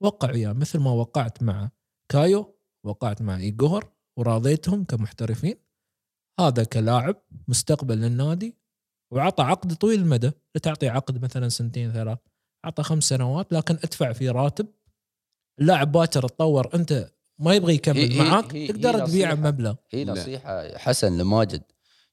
[0.00, 1.70] وقع وياه مثل ما وقعت مع
[2.08, 3.86] كايو وقعت مع ايجور
[4.16, 5.54] وراضيتهم كمحترفين.
[6.40, 7.16] هذا كلاعب
[7.48, 8.56] مستقبل للنادي
[9.12, 12.18] وعطى عقد طويل المدى لا تعطي عقد مثلا سنتين ثلاث.
[12.64, 14.66] عطى خمس سنوات لكن ادفع فيه راتب.
[15.60, 19.34] اللاعب باكر تطور أنت ما يبغى يكمل هي- معاك هي- تقدر هي تبيعه نصيحة.
[19.34, 19.74] بمبلغ.
[19.90, 20.04] هي.
[20.04, 21.62] نصيحة حسن لماجد.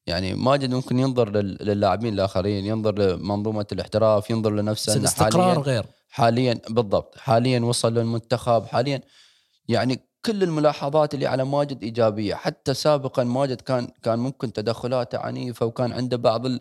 [0.08, 5.86] يعني ماجد ممكن ينظر لل- للاعبين الآخرين ينظر لمنظومة الاحتراف ينظر لنفسه حاليا غير.
[6.10, 9.02] حاليا بالضبط حاليا وصل للمنتخب حاليا
[9.72, 12.36] يعني كل الملاحظات اللي على ماجد إيجابية.
[12.36, 16.60] حتى سابقا ماجد كان كان ممكن تدخلاته عنيفة وكان عنده بعض ال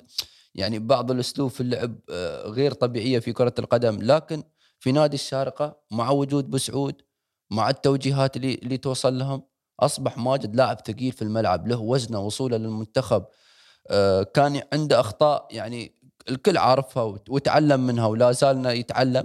[0.54, 3.98] يعني بعض الأسلوب في اللعب آه، غير طبيعية في كرة القدم.
[4.02, 4.42] لكن
[4.80, 7.02] في نادي الشارقه مع وجود بسعود
[7.50, 9.42] مع التوجيهات اللي اللي توصل لهم
[9.80, 13.24] أصبح ماجد لاعب ثقيل في الملعب له وزنة وصولة للمنتخب.
[13.90, 15.94] آه، كان عنده أخطاء يعني
[16.30, 19.24] الكل عارفها وت- وتعلم منها ولا زالنا يتعلم.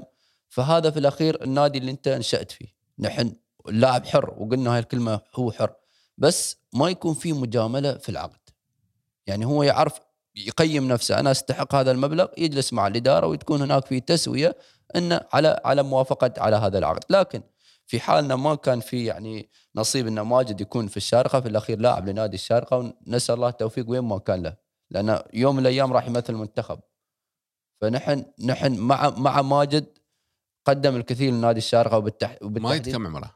[0.49, 2.67] فهذا في الأخير النادي اللي أنت نشات فيه.
[2.99, 3.33] نحن
[3.70, 5.74] اللاعب حر وقلنا هاي الكلمة هو حر.
[6.18, 8.39] بس ما يكون في مجاملة في العقد.
[9.28, 9.99] يعني هو يعرف
[10.36, 14.57] يقيم نفسه أنا أستحق هذا المبلغ يجلس مع الإدارة وتكون هناك في تسوية
[14.95, 17.03] انه على على موافقة على هذا العقد.
[17.09, 17.41] لكن
[17.88, 22.09] في حالنا ما كان في يعني نصيب إن ماجد يكون في الشارقة في الأخير لاعب
[22.09, 24.55] لنادي الشارقة ونسأل الله التوفيق وين ما كان له.
[24.91, 26.80] لأن يوم من الأيام راح يمثل المنتخب.
[27.82, 29.86] فنحن نحن مع مع ماجد
[30.66, 33.34] قدم الكثير لنادي الشارقة وبالتحديد كم عمره؟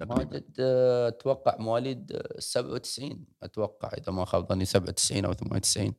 [0.00, 0.24] تقريبا.
[0.24, 0.60] ماجد
[1.08, 5.94] أتوقع مواليد آه، 97 أتوقع إذا ما خاب ظني 97 أو 98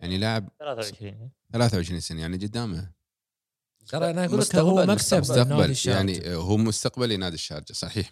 [0.00, 2.92] يعني لاعب 23 23 سنة يعني قدامه.
[3.88, 5.76] ترى أنا أقول لك هو مكسب مستقبل.
[5.86, 8.10] يعني هو مستقبل لنادي الشارجة صحيح.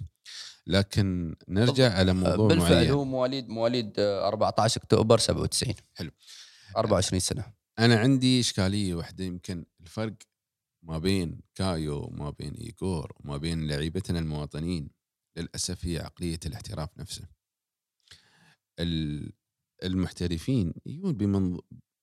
[0.66, 2.90] لكن نرجع على موضوع بالفعل معين.
[2.90, 6.10] هو مواليد مواليد آه، 14 اكتوبر 97 حلو.
[6.76, 7.44] 24 سنة.
[7.78, 10.14] أنا عندي إشكالية واحدة يمكن الفرق
[10.82, 14.99] ما بين كايو وما بين ايجور وما بين لعيبتنا المواطنين.
[15.40, 17.22] للأسف هي عقلية الاحتراف نفسه.
[18.78, 19.32] ال-
[19.84, 21.60] المحترفين يجون بمنظ-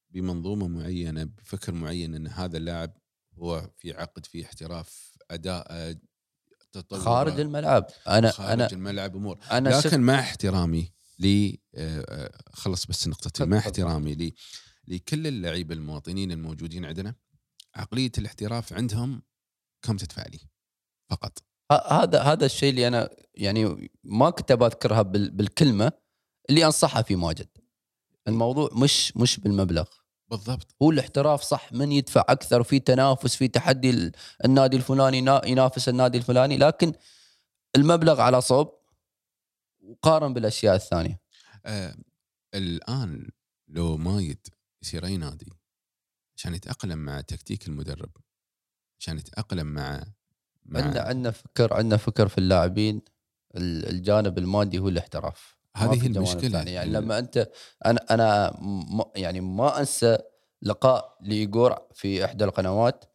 [0.09, 2.97] بمنظومة معينة بفكر معين إن هذا اللاعب
[3.33, 5.17] هو في عقد في احتراف
[6.71, 6.99] تطور.
[6.99, 7.87] خارج الملعب.
[8.07, 9.39] أنا خارج أنا الملعب أمور.
[9.51, 13.45] أنا شفت لكن مع احترامي ل آه، خلص بس نقطتي.
[13.45, 13.57] مع.
[13.57, 14.33] احترامي لي
[14.87, 17.15] لكل اللعيبة المواطنين الموجودين عندنا
[17.75, 19.21] عقلية الاحتراف عندهم
[19.81, 20.39] كم تدفع لي؟
[21.09, 21.43] فقط.
[21.71, 25.91] هذا هذا الشيء اللي أنا يعني ما كنت بذكرها بال- بالكلمة
[26.49, 27.47] اللي أنصحها في ماجد.
[28.27, 29.85] الموضوع مش مش بالمبلغ.
[30.27, 30.75] بالضبط.
[30.81, 34.11] هو الاحتراف صح من يدفع أكثر في تنافس في تحدي ال-
[34.45, 36.93] النادي الفلاني نا- ينافس النادي الفلاني لكن
[37.75, 38.73] المبلغ على صوب
[39.79, 41.19] وقارن بالأشياء الثانية.
[41.65, 41.95] آه
[42.53, 43.29] الآن
[43.67, 44.47] لو مايد
[44.83, 45.51] يصير أي نادي
[46.37, 48.11] عشان يتأقلم مع تكتيك المدرب
[48.99, 50.03] عشان يتأقلم مع
[50.75, 53.01] عندنا عندنا فكر عندنا فكر في اللاعبين
[53.55, 56.49] ال- الجانب المادي هو الاحتراف هذه هي المشكلة.
[56.49, 56.71] ثانية.
[56.71, 57.49] يعني لما أنت
[57.85, 60.17] أنا أنا م- يعني ما أنسى
[60.61, 63.05] لقاء لإيجور في إحدى القنوات.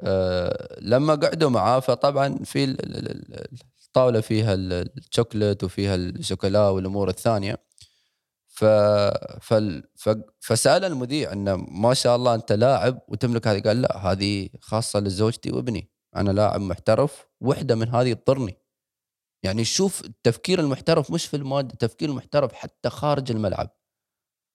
[0.00, 3.48] أه لما قعدوا معاه فطبعا في ال- ال- ال-
[3.86, 7.58] الطاولة فيها ال- الشوكليت وفيها الشوكولا والأمور الثانية.
[8.48, 8.64] ف...
[9.40, 9.84] فال...
[9.96, 10.10] ف...
[10.40, 15.50] فسأل المذيع إنه ما شاء الله أنت لاعب وتملك هذه؟ قال لا هذه خاصة لزوجتي
[15.52, 15.90] وابني.
[16.16, 18.56] أنا لاعب محترف وحدة من هذه تضرني
[19.42, 23.70] يعني شوف التفكير المحترف مش في الماده التفكير المحترف حتى خارج الملعب.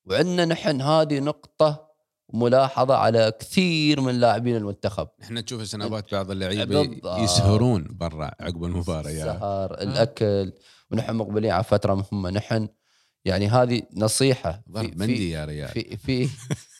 [0.05, 1.87] وعندنا نحن هذه نقطة
[2.33, 5.07] ملاحظة على كثير من لاعبين المنتخب.
[5.23, 6.97] إحنا نشوف سنابات بعض اللعيبة.
[7.23, 10.53] يسهرون برا عقب المباراة يا السهر الأكل
[10.91, 12.29] ونحن مقبلين على فترة مهمة.
[12.29, 12.67] نحن
[13.25, 15.69] يعني هذه نصيحة في- مندي يا ريال.
[15.69, 16.27] في في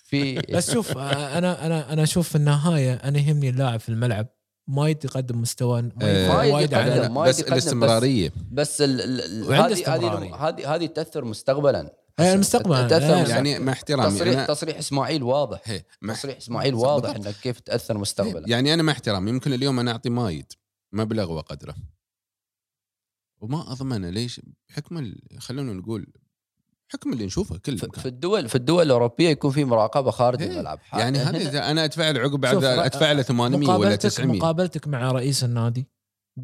[0.03, 4.27] في بس شوف آه، أنا أنا أنا أشوف في النهاية أنا يهمني اللاعب في الملعب.
[4.67, 6.73] ما يقدم مستوى آه، وايد.
[6.73, 9.89] على ما بس الاستمرارية بس هذه
[10.35, 10.75] هذه.
[10.75, 13.29] هذه تأثر مستقبلا هي المستقبل تأثر آه، مستقبلاً.
[13.29, 16.73] يعني مع احترامي تصريح أنا- تصريح إسماعيل واضح هي تصريح إسماعيل.
[16.75, 20.45] واضح إنك كيف تأثر مستقبلا يعني أنا مع احترامي يمكن اليوم أنا أعطي مايد
[20.93, 21.75] مبلغ وقدره
[23.41, 26.07] وما اضمن ليش بحكم ال- خلونا نقول
[26.89, 30.51] حكم اللي نشوفه كل في الدول في الدول الأوروبية يكون في مراقبة خارج إيه.
[30.51, 30.79] الملعب.
[30.93, 34.87] يعني هذه إذا أنا أدفع له عقب بعد أدفع له 800 ولا مقابلتك 900 مقابلتك
[34.87, 35.87] مع رئيس النادي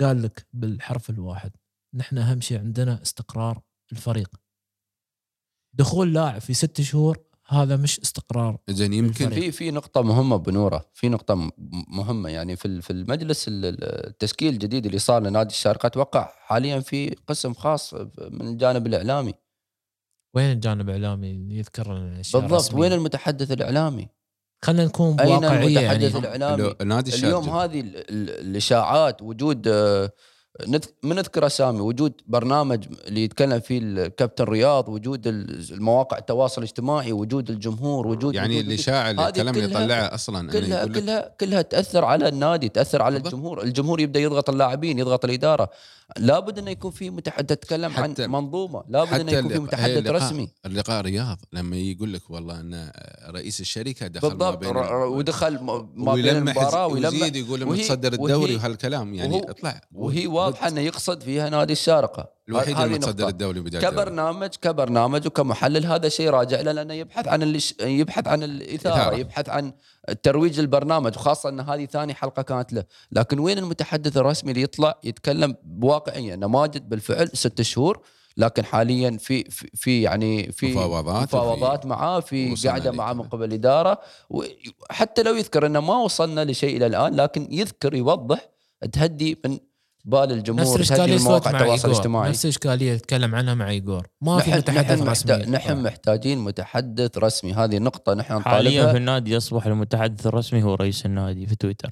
[0.02, 1.52] قال لك بالحرف الواحد
[1.94, 4.30] نحن أهم شيء عندنا استقرار الفريق.
[5.74, 7.18] دخول لاعب في ست شهور
[7.48, 9.30] هذا مش استقرار زين يمكن.
[9.30, 11.52] في في نقطة مهمة بنورة، في نقطة م-
[11.88, 12.30] مهمة.
[12.30, 17.16] يعني في في المجلس ال- ال- التشكيل الجديد اللي صار لنادي الشارقة أتوقع حاليا في
[17.28, 17.94] قسم خاص
[18.32, 19.34] من الجانب الإعلامي،
[20.34, 24.08] وين الجانب الإعلامي اللي يذكر لنا الأشياء بالضبط؟ وين المتحدث الإعلامي؟
[24.66, 30.12] خلينا نكون أين بواقعيه المتحدث يعني الإعلامي؟ نادي اليوم هذه ال- ال- الإشاعات وجود آه،
[30.68, 36.62] نذ- من نذكر اسامي وجود برنامج اللي يتكلم فيه الكابتن رياض وجود ال- المواقع التواصل
[36.62, 41.36] الاجتماعي وجود الجمهور وجود يعني وجود- الإشاعة اللي الكلام اللي يطلعه أصلا انه كلها كلها
[41.40, 43.18] كلها تأثر على النادي تأثر على.
[43.18, 45.70] الجمهور الجمهور يبدأ يضغط اللاعبين يضغط الإدارة
[46.20, 48.84] لابد إنه يكون في متحدث تتكلم عن منظومة.
[48.90, 50.50] لابد إنه يكون في متحدث اللقاء- رسمي.
[50.66, 52.92] اللقاء رياض لما يقول لك والله إن
[53.30, 55.60] رئيس الشركة دخل ما بالضبط بين ر- ر- ودخل
[55.96, 59.82] ما بين المباراة ويزيد يقول متصدر الدوري وهالكلام يعني اطلع.
[59.92, 62.30] وهي واضحة إنه يقصد فيها نادي الشارقة.
[62.50, 63.30] الوحيد المتصدر نقطة.
[63.30, 63.90] الدوري بدايه.
[63.90, 67.76] كبرنامج كبرنامج وكمحلل هذا شيء راجع له لأنه يبحث عن الش...
[67.82, 69.16] يبحث عن الإثارة إثارة.
[69.16, 69.74] يبحث عن
[70.24, 75.00] ترويج البرنامج وخاصة إن هذه ثاني حلقة كانت له لكن وين المتحدث الرسمي اللي يطلع
[75.04, 78.02] يتكلم بواقعيه ان ماجد بالفعل ست شهور
[78.38, 83.24] لكن حاليا في في, يعني في مفاوضات مفاوضات معاه في قاعدة معاه من.
[83.24, 88.50] قبل الإدارة وحتى لو يذكر إنه ما وصلنا لشيء إلى الآن لكن يذكر يوضح
[88.92, 89.60] تهدي من
[90.06, 92.30] بال نفس الجمهور تهدي الاشكاليه مواقع مع التواصل الاجتماعي.
[92.30, 95.32] نفس الاشكاليه يتكلم عنها مع ايجور ما في نحن متحدث نحن, رسمي.
[95.34, 97.54] محتاج نحن محتاجين متحدث رسمي.
[97.54, 101.90] هذه نقطة نحن حاليا في نطالبها النادي اصبح المتحدث الرسمي هو رئيس النادي في تويتر.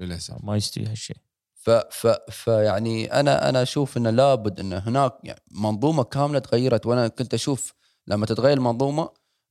[0.00, 0.34] للأسف.
[0.42, 1.16] ما يستوي هالشيء.
[1.54, 6.86] ف ف فيعني أنا أنا أشوف إنه لابد إن هناك يعني منظومة كاملة تغيرت.
[6.86, 7.72] وأنا كنت أشوف
[8.06, 9.02] لما تتغير المنظومة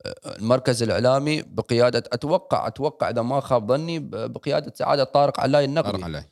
[0.06, 5.68] آه، المركز الإعلامي بقيادة أتوقع أتوقع إذا ما خاب ظني ب- بقيادة سعادة طارق علاي
[5.68, 6.26] طارق النقبي علي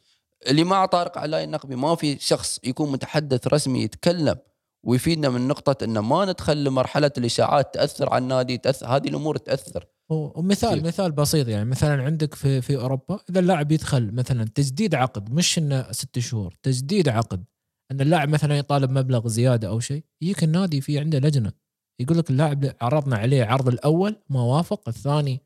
[0.48, 4.36] اللي مع طارق علاي النقبي ما في شخص يكون متحدث رسمي يتكلم
[4.84, 9.86] ويفيدنا من نقطة أن ما ندخل لمرحلة الإشاعات تأثر على النادي تأثر هذه الأمور تأثر
[10.10, 14.96] ومثال كيف؟ مثال بسيط يعني مثلا عندك في في أوروبا إذا اللاعب يدخل مثلا تجديد
[14.96, 17.44] عقد مش إنه ست شهور تجديد عقد
[17.92, 21.52] إن اللاعب مثلا يطالب مبلغ زيادة أو شيء يجيك النادي في عنده لجنة
[22.00, 25.44] يقول لك اللاعب عرضنا عليه عرض الأول ما وافق الثاني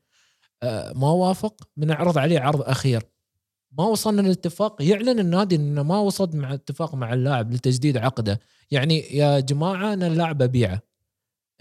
[0.62, 3.02] آه، ما وافق بنعرض عليه عرض أخير
[3.78, 8.40] ما وصلنا لاتفاق يعلن النادي إنه ما وصل مع اتفاق مع اللاعب لتجديد عقده.
[8.70, 10.82] يعني يا جماعة أنا اللاعب أبيعه.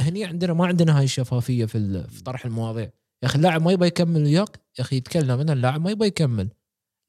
[0.01, 2.91] هني عندنا ما عندنا هاي الشفافية في في طرح المواضيع.
[3.23, 6.49] يا أخي اللاعب ما يبغى يكمل وياك؟ يا أخي يتكلم ان اللاعب ما يبغى يكمل.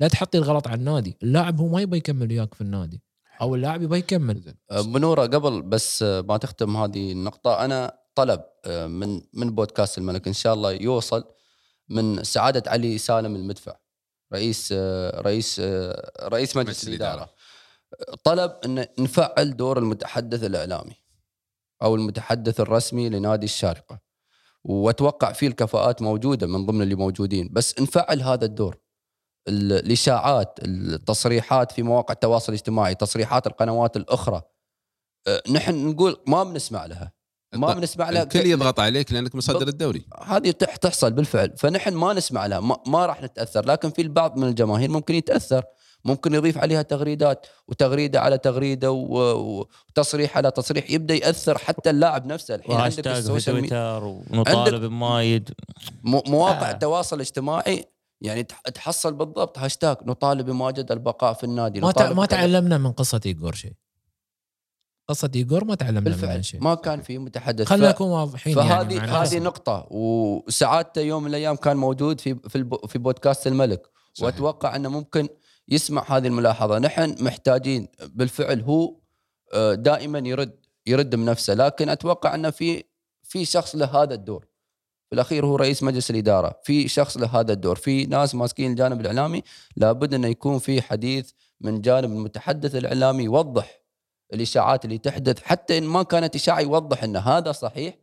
[0.01, 1.17] لا تحطي الغلط على النادي.
[1.23, 3.03] اللاعب هو ما يبغى يكمل وياك في النادي.
[3.41, 4.41] أو اللاعب يبغى يكمل.
[4.41, 4.55] زين.
[4.93, 7.65] بنورة قبل بس ما تختم هذه النقطة.
[7.65, 11.25] أنا طلب آه، من من بودكاست الملك إن شاء الله يوصل
[11.89, 13.77] من سعادة علي سالم المدفع.
[14.33, 14.73] رئيس
[15.17, 15.61] رئيس
[16.23, 17.31] رئيس مجلس الإدارة.
[18.25, 20.95] طلب أن نفعل دور المتحدث الإعلامي
[21.83, 24.01] أو المتحدث الرسمي لنادي الشارقة.
[24.65, 27.49] وأتوقع فيه الكفاءات موجودة من ضمن اللي موجودين.
[27.53, 28.77] بس نفعل هذا الدور.
[29.49, 34.43] ال- الإشاعات التصريحات في مواقع التواصل الاجتماعي تصريحات القنوات الأخرى.
[35.27, 37.13] أه، نحن نقول ما بنسمع لها.
[37.55, 40.07] ما بنسمع لها الكل يضغط عليك لأنك مصدر الدوري.
[40.27, 41.53] هذه تح- تحصل بالفعل.
[41.59, 43.67] فنحن ما نسمع لها ما, ما راح نتأثر.
[43.67, 45.63] لكن في البعض من الجماهير ممكن يتأثر.
[46.05, 50.91] ممكن يضيف عليها تغريدات وتغريدة على تغريدة وتصريح على تصريح.
[50.91, 52.55] يبدأ يأثر حتى اللاعب نفسه.
[52.55, 53.69] الحين عندك ال social media
[53.99, 54.05] تويتر
[54.39, 55.51] ونطالب بمايد.
[56.05, 56.73] مو- مواقع آه.
[56.73, 57.85] التواصل الاجتماعي
[58.21, 59.59] يعني تح- تحصل بالضبط.
[59.59, 62.27] هاشتاج نطالب بماجد البقاء في النادي ما ما.
[62.27, 63.73] تعلمنا من قصة ايجور شيء.
[65.09, 66.63] قصه ايجور ما تعلمنا منها بالفعل شيء.
[66.63, 67.67] ما كان في متحدث.
[67.67, 69.39] خلينا نكون واضحين فهذه يعني هذه.
[69.39, 73.87] نقطة وسعادته يوم من الأيام كان موجود في في في بودكاست الملك.
[74.13, 74.27] صحيح.
[74.27, 75.29] وأتوقع أنه ممكن
[75.69, 76.79] يسمع هذه الملاحظة.
[76.79, 78.97] نحن محتاجين بالفعل هو
[79.55, 82.85] آه، دائما يرد يرد من نفسه لكن أتوقع أنه في
[83.23, 84.47] في شخص له هذا الدور.
[85.09, 86.61] في الأخير هو رئيس مجلس الإدارة.
[86.65, 87.77] في شخص له هذا الدور.
[87.77, 89.43] في ناس ماسكين الجانب الإعلامي.
[89.77, 91.31] لابد أنه يكون في حديث
[91.61, 93.25] من جانب المتحدث الإعلامي.
[93.25, 93.86] يوضح
[94.33, 97.95] الإشاعات اللي تحدث حتى إن ما كانت إشاعة يوضح أن هذا صحيح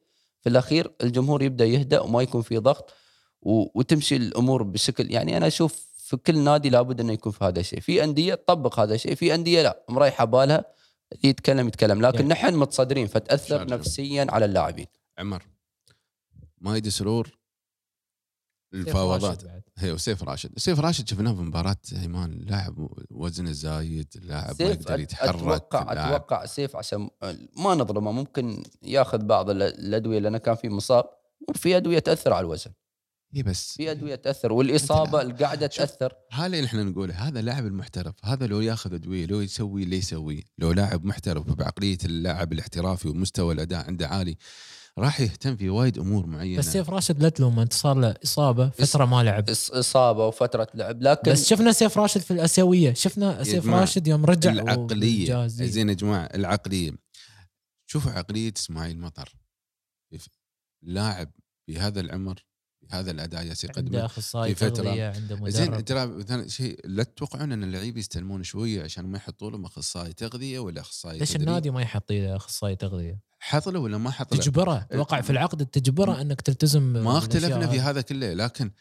[0.41, 2.93] في الأخير الجمهور يبدأ يهدأ وما يكون في ضغط
[3.41, 7.79] وتمشي الأمور بشكل يعني أنا أشوف في كل نادي لابد إنه يكون في هذا الشيء،
[7.79, 10.65] في أندية تطبق هذا الشيء، في أندية لا مريحه بالها
[11.23, 13.65] يتكلم يتكلم، لكن يعني- نحن متصدرين فتأثر.
[13.65, 14.85] نفسيا على اللاعبين.
[15.17, 15.43] عمر
[16.61, 17.37] مايدي سرور
[18.73, 19.43] الفاوضات.
[19.77, 24.99] هي وسيف راشد سيف راشد شفناه في مباراة ايمان لاعب وزنه زايد لاعب ما يقدر
[24.99, 27.09] يتحرك أتوقع لاعب أتوقع سيف عشان
[27.57, 31.05] ما نظلمه ممكن ياخذ بعض ال- الأدوية لأنه كان في مصاب
[31.49, 32.71] وفي أدوية تأثر على الوزن،
[33.35, 35.67] اي بس في أدوية تأثر والإصابة القاعدة.
[35.67, 39.97] تأثر هذا اللي إحنا نقوله هذا لاعب المحترف هذا لو ياخذ أدوية لو يسوي اللي
[39.97, 44.37] يسويه لو لاعب محترف بعقلية اللاعب الاحترافي ومستوى الأداء عنده عالي
[44.99, 48.69] راح يهتم في وايد أمور معينة بس سيف راشد لا تلومه أنت صار له إصابة
[48.69, 53.43] فترة ما لعب إص- إصابة وفترة لعب لكن بس شفنا سيف راشد في الأسيوية شفنا
[53.43, 55.47] سيف راشد يوم رجع العقلية.
[55.47, 56.91] زين يا جماعة العقلية
[57.85, 59.35] شوفوا عقلية إسماعيل مطر
[60.11, 60.27] كيف
[60.83, 61.31] لاعب
[61.67, 62.45] بهذا العمر
[62.81, 64.69] بهذا الأداء يقدمه أخصائي في.
[64.69, 69.17] تغذية عنده زين مدرب ترى مثلا شيء لا تتوقعون أن اللعيبة يستلمون شوية عشان ما
[69.17, 71.35] يحطوا لهم أخصائي تغذية ولا أخصائي ليش.
[71.35, 75.29] النادي ما يحط له أخصائي تغذية؟ حط له ولا ما حط له تجبره توقع في
[75.29, 77.79] العقد تجبره إنك تلتزم ما اختلفنا في.
[77.79, 78.71] هذا كله لكن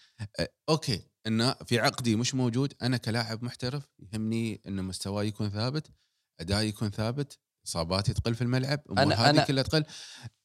[0.40, 5.86] آه، أوكي إن في عقدي مش موجود أنا كلاعب محترف يهمني إن مستواي يكون ثابت
[6.40, 9.84] أدائي يكون ثابت إصاباتي تقل في الملعب امور أنا- هذه أنا- كلها تقل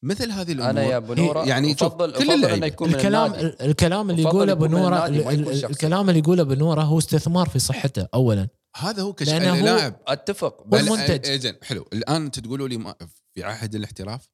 [0.03, 2.53] مثل هذه الأمور أنا يا بنوره يعني شوف، افضل كل اللعيبة.
[2.53, 3.33] انه يكون الكلام.
[3.61, 5.73] الكلام اللي أفضل يقوله ال- شخصي.
[5.73, 8.47] الكلام اللي يقوله بنوره هو استثمار في صحته اولا
[8.77, 11.27] هذا هو كش لأنه اللاعب أتفق والمنتج.
[11.27, 11.89] إيه زين حلو.
[11.93, 12.95] الآن انت تقولوا لي ما
[13.33, 14.29] في عهد الاحتراف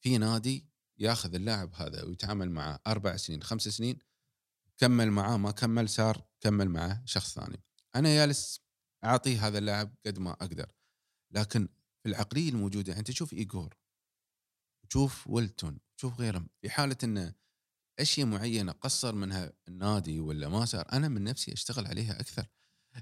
[0.00, 0.68] في نادي
[0.98, 3.98] ياخذ اللاعب هذا ويتعامل معه أربع سنين خمس سنين
[4.78, 7.62] كمل معاه ما كمل صار كمل معه شخص ثاني.
[7.94, 8.60] أنا جالس
[9.04, 10.72] أعطي هذا اللاعب قد ما أقدر.
[11.30, 11.68] لكن
[12.02, 13.76] في العقلية الموجودة يعني أنت تشوف ايجور
[14.88, 17.34] تشوف ويلتون تشوف غيرهم في حالة إنه
[17.98, 22.46] أشياء معينة قصر منها النادي ولا ما صار أنا من نفسي أشتغل عليها أكثر.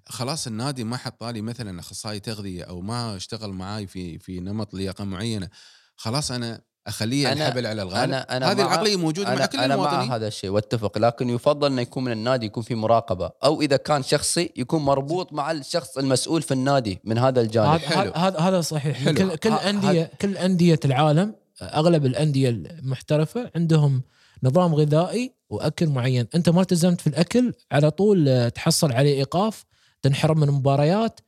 [0.09, 4.75] خلاص النادي ما حط لي مثلا أخصائي تغذية أو ما اشتغل معاي في في نمط
[4.75, 5.49] لياقة معينة
[5.97, 9.47] خلاص أنا أخليه أنا- الحبل على الغالب أنا أنا هذه مع- العقلية موجودة مع أنا
[9.47, 13.31] كل أنا مع هذا الشيء وأتفق لكن يفضل إنه يكون من النادي يكون في مراقبة
[13.45, 17.69] أو إذا كان شخصي يكون مربوط مع الشخص المسؤول في النادي من هذا الجانب.
[17.69, 18.13] هذا حلو.
[18.13, 18.97] هذا هذا صحيح.
[19.05, 19.15] حلو.
[19.15, 24.03] كل كل أندية كل أندية العالم أغلب الأندية المحترفة عندهم
[24.43, 26.27] نظام غذائي وأكل معين.
[26.35, 29.65] أنت ما التزمت في الأكل على طول تحصل عليه إيقاف
[30.05, 31.21] تنحرم من مباريات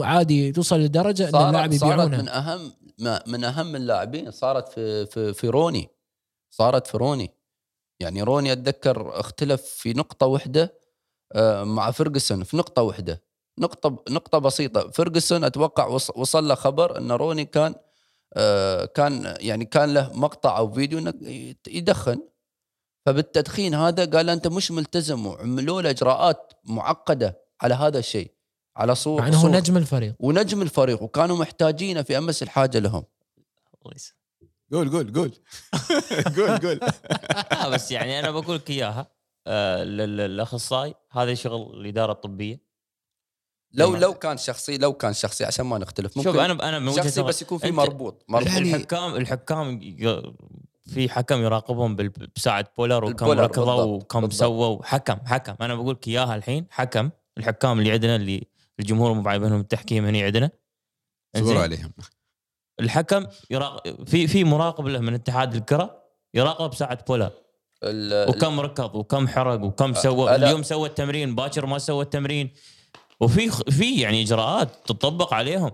[0.00, 4.30] عادي توصل لدرجة إن اللاعب صارت, صارت من أهم ما- من أهم اللاعبين.
[4.30, 5.88] صارت في في في روني.
[6.50, 7.30] صارت في روني.
[8.00, 10.74] يعني روني أتذكر اختلف في نقطة واحدة
[11.32, 13.22] آه، مع فرجسون في نقطة واحدة.
[13.58, 14.90] نقطة نقطة بسيطة.
[14.90, 17.74] فرجسون أتوقع وص- وصل له خبر إن روني كان
[18.36, 21.14] آه، كان يعني كان له مقطع أو فيديو إنه
[21.68, 22.20] يدخن.
[23.06, 27.43] فبالتدخين هذا قال أنت مش ملتزم وعملوا له إجراءات معقدة.
[27.64, 28.30] على هذا الشيء
[28.76, 29.48] على صور مع إنه.
[29.48, 30.14] نجم الفريق.
[30.20, 33.04] ونجم الفريق وكانوا محتاجينه في أمس الحاجة لهم.
[34.72, 35.32] قول قول قول.
[36.36, 36.80] قول قول.
[37.52, 39.06] آه بس يعني أنا بقول لك إياها.
[39.46, 42.60] آه الأخصائي هذا شغل الإدارة الطبية.
[43.72, 44.00] لو تمام.
[44.00, 46.16] لو كان شخصي لو كان شخصي عشان ما نختلف.
[46.16, 48.48] ممكن شوف أنا أنا من شخصي بس يكون في مربوط مربوط.
[48.48, 50.34] يعني- الحكام الحكام ي-
[50.86, 51.96] في حكم يراقبهم
[52.36, 54.30] بساعه بولر وكم ركضوا وكم.
[54.30, 54.84] سووا.
[54.84, 55.54] حكم حكم.
[55.60, 57.10] أنا بقول لك إياها الحين حكم.
[57.38, 58.46] الحكام اللي عندنا اللي
[58.80, 60.50] الجمهور مو بعيبهم التحكيم هنا عندنا.
[61.36, 61.92] إنزين؟ عليهم.
[62.80, 66.02] الحكم يراقب في في مراقب له من اتحاد الكرة
[66.34, 67.30] يراقب ساعة بولر
[67.84, 72.50] ال- وكم ركض وكم حرق وكم سوى اليوم سوى التمرين باكر ما سوى التمرين.
[73.20, 75.70] وفي في يعني إجراءات تطبق عليهم.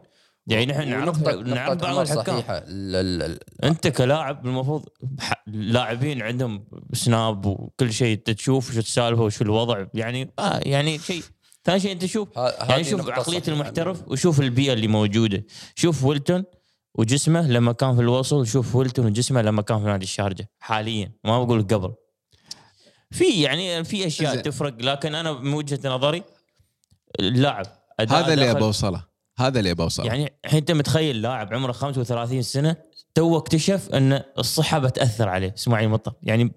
[0.46, 2.24] يعني نحن نعرف نعرف نقطة بعض الحكام.
[2.36, 2.58] صحيحة.
[2.58, 4.84] ال- ال- ال- أنت كلاعب المفروض
[5.20, 9.86] ح- لاعبين عندهم سناب وكل شيء انت تشوف شو السالفه وشو الوضع.
[9.94, 11.22] يعني آه يعني شيء
[11.64, 12.28] ثاني شيء أنت شوف.
[12.36, 13.42] يعني شوف عقلية.
[13.48, 15.44] المحترف وشوف البيئة اللي موجودة.
[15.74, 16.44] شوف ويلتون
[16.94, 21.12] وجسمه لما كان في الوصل شوف ويلتون وجسمه لما كان في نادي الشارجة حاليا.
[21.24, 21.92] ما بقول قبل.
[23.10, 24.42] في يعني في أشياء زين.
[24.42, 26.22] تفرق لكن أنا من وجهة نظري
[27.20, 27.66] اللاعب
[28.00, 29.04] هذا اللي ابى أوصله.
[29.38, 30.06] هذا اللي ابى أوصله.
[30.06, 32.76] يعني الحين أنت متخيل لاعب عمره 35 سنة
[33.14, 36.12] تو اكتشف أن الصحة بتأثر عليه إسماعيل مطر.
[36.22, 36.52] يعني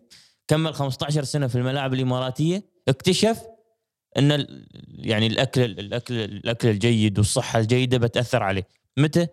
[0.48, 3.42] كمل 15 سنة في الملاعب الإماراتية اكتشف
[4.18, 8.68] إن ال- يعني الأكل الأكل الأكل الجيد والصحة الجيدة بتأثر عليه.
[8.98, 9.28] متى؟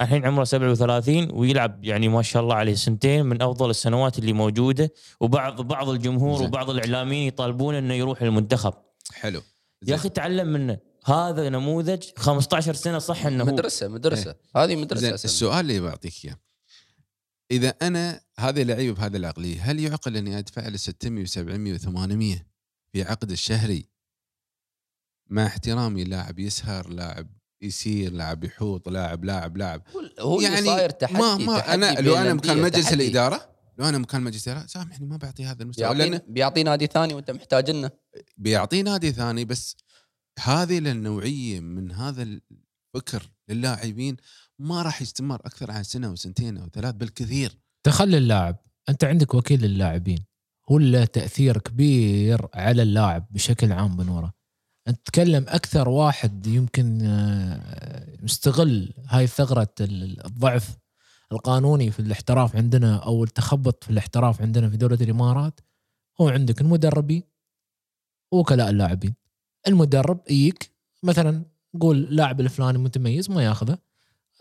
[0.00, 4.92] الحين عمره 37 ويلعب يعني ما شاء الله عليه سنتين من أفضل السنوات اللي موجودة
[5.20, 6.46] وبعض بعض الجمهور زين.
[6.46, 8.74] وبعض الإعلاميين يطالبون إنه يروح المنتخب.
[9.12, 9.42] حلو.
[9.86, 13.46] يا أخي تعلم منه هذا نموذج 15 سنة صح إنه هو.
[13.48, 14.34] مدرسة مدرسة.
[14.56, 15.28] هذه مدرسة زين أساساً.
[15.28, 16.36] السؤال اللي بعطيك إياه.
[17.50, 22.42] إذا أنا هذه لعيبة بهذه العقلية هل يعقل إني أدفع له 600 و700 و800
[22.92, 23.86] في عقد الشهري
[25.30, 27.28] مع احترامي لاعب يسهر لاعب
[27.62, 29.82] يسير لاعب يحوط لاعب لاعب لاعب.
[30.20, 32.94] هو يعني صاير تحدي ما ما تحدي أنا لو أنا مكان مجلس تحدي.
[32.94, 35.94] الإدارة لو أنا مكان مجلس الإدارة سامحني ما بعطي هذا المستوى.
[35.94, 37.90] بيعطي لأن بيعطي نادي ثاني وأنت محتاج لنا
[38.36, 39.76] بيعطيه نادي ثاني بس
[40.38, 44.16] هذه النوعيه من هذا الفكر للاعبين
[44.58, 48.56] ما راح يستمر أكثر عن سنة وسنتين أو ثلاث بالكثير تخلي اللاعب
[48.88, 50.24] أنت عندك وكيل للاعبين
[50.70, 54.39] هو له تأثير كبير على اللاعب بشكل عام بنوره
[54.90, 60.78] انت تتكلم أكثر واحد يمكن آه، مستغل هاي ثغرة ال- الضعف
[61.32, 65.60] القانوني في الاحتراف عندنا أو التخبط في الاحتراف عندنا في دولة الإمارات
[66.20, 67.22] هو عندك المدربين
[68.32, 69.14] ووكلاء اللاعبين.
[69.68, 70.70] المدرب يجيك
[71.02, 71.44] مثلا
[71.80, 73.78] قول لاعب الفلاني متميز ما ياخذه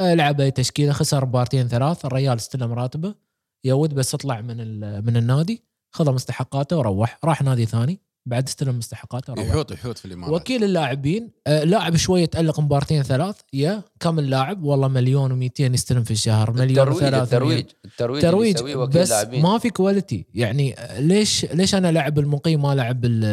[0.02, 3.16] آه، لعب اي تشكيلة خسر بارتين ثلاث الريال استلم راتبه
[3.64, 4.58] يا ود بس اطلع من
[5.06, 8.00] من النادي خذ مستحقاته وروح راح نادي ثاني.
[8.30, 10.42] بعد استلم مستحقاته يحوط يحوط في الإمارات.
[10.42, 16.04] وكيل اللاعبين آه، لاعب شوية تالق مبارتين ثلاث يا كم اللاعب؟ والله مليون و200 يستلم
[16.04, 19.70] في الشهر مليون الترويج وثلاث الترويج الترويج ترويج اللي يسويه وكيل بس لاعبين ما في
[19.70, 23.24] كواليتي يعني آه، ليش ليش أنا لاعب المقيم ما لاعب ال-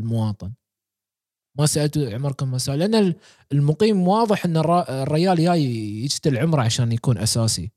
[0.00, 0.52] المواطن؟
[1.58, 3.14] ما سألت عمركم ما سأل لأن ال-
[3.52, 5.62] المقيم واضح إن الر- الريال جاي
[6.04, 7.70] يجتل عمره عشان يكون أساسي.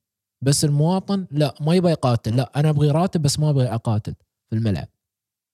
[0.44, 2.36] بس المواطن لا ما يبغى يقاتل.
[2.36, 4.14] لا أنا أبغي راتب بس ما ابغي أقاتل
[4.50, 4.88] في الملعب.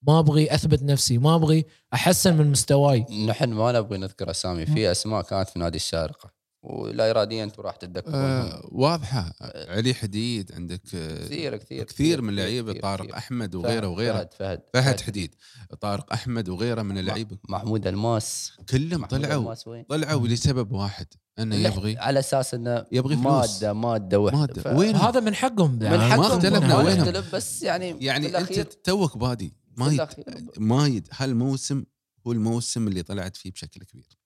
[0.07, 4.91] ما أبغي أثبت نفسي ما أبغي أحسن من مستواي نحن ما نبغي نذكر أسامي في
[4.91, 6.31] أسماء كانت في نادي الشارقة
[6.63, 9.33] ولا اراديا أنتم راح تتذكرون آه واضحة
[9.67, 13.17] علي حديد عندك آه كثير كثير كثير من اللعيبه كثير- طارق كثير.
[13.17, 15.35] أحمد فهد- وغيره وغيره فهد فهد فهد حديد
[15.81, 21.07] طارق أحمد وغيره من اللعيبة محمود الماس كلهم طلعوا الماس وين؟ طلعوا لسبب واحد
[21.39, 23.25] أنه يبغي على أساس إنه يبغي فلوس.
[23.25, 24.61] مادة ماده وحده مادة.
[24.61, 28.37] ف- وين؟ هذا من حقهم من يعني حقهم ما اختلفنا، ما وينهم؟ بس يعني يعني
[28.37, 31.85] أنت توك بادي ما يد ما يد هالموسم
[32.27, 34.17] هو الموسم اللي طلعت فيه بشكل كبير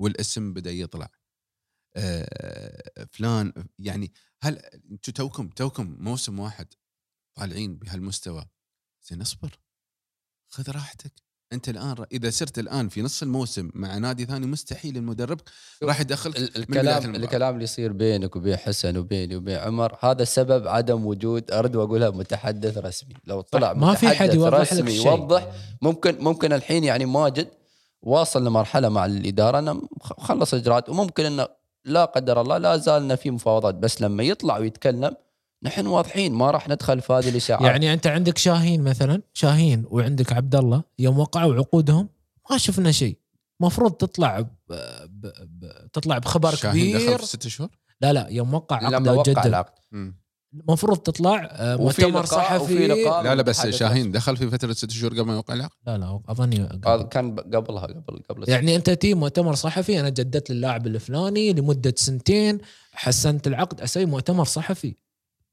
[0.00, 1.10] والاسم بدأ يطلع.
[1.96, 6.74] آه، فلان يعني هل أنتم توكم توكم موسم واحد
[7.34, 8.48] طالعين بهالمستوى
[9.02, 9.58] زين اصبر
[10.48, 11.27] خذ راحتك.
[11.52, 15.40] أنت الآن ر- إذا صرت الآن في نص الموسم مع نادي ثاني مستحيل المدرب
[15.82, 17.14] راح يدخلك ال- من الكلام.
[17.14, 22.10] الكلام اللي يصير بينك وبين حسن وبيني وبين عمر هذا سبب عدم وجود ارد واقولها
[22.10, 25.48] متحدث رسمي لو طلع ما في حد يوضح لك رسمي شيء يوضح
[25.82, 27.48] ممكن ممكن الحين يعني ماجد
[28.02, 31.48] واصل لمرحلة مع الإدارة انه خلص إجراءات وممكن إنه
[31.84, 35.12] لا قدر الله لا زالنا في مفاوضات بس لما يطلع ويتكلم
[35.62, 37.62] نحن واضحين ما راح ندخل في هذه الإشاعات.
[37.62, 42.08] يعني أنت عندك شاهين مثلا شاهين وعندك عبد الله يوم وقعوا عقودهم
[42.50, 43.18] ما شفنا شيء.
[43.60, 44.48] مفروض تطلع ب...
[44.68, 45.26] ب...
[45.26, 45.90] ب...
[45.92, 47.08] تطلع بخبر شاهين كبير.
[47.08, 47.68] دخل في ست شهور؟
[48.00, 49.78] لا لا يوم وقع لما عقده وقع العقد.
[50.54, 54.90] المفروض تطلع آه، مؤتمر صحفي وفي لقاء لا لا بس شاهين دخل في فترة ست
[54.90, 57.02] شهور قبل ما يوقع العقد؟ لا لا أظني هذا قبل.
[57.02, 62.58] كان قبلها قبل قبل يعني أنت تي مؤتمر صحفي أنا جددت للاعب الفلاني لمدة سنتين
[62.92, 64.94] حسنت العقد أسوي مؤتمر صحفي.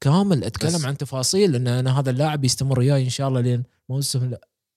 [0.04, 3.64] كامل أتكلم بس- عن تفاصيل إن أنا هذا اللاعب يستمر وياي إن شاء الله لين
[3.90, 4.34] موسم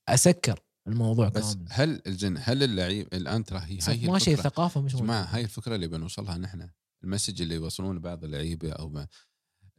[0.09, 4.37] أسكر الموضوع بس كامل هل الجن هل اللعيب الآن ترى هي هاي ماشي.
[4.37, 5.23] ثقافة مش جماعة.
[5.25, 6.69] هاي الفكرة اللي بنوصلها نحن
[7.05, 9.07] المسج اللي يوصلون لبعض اللعيبة أو ما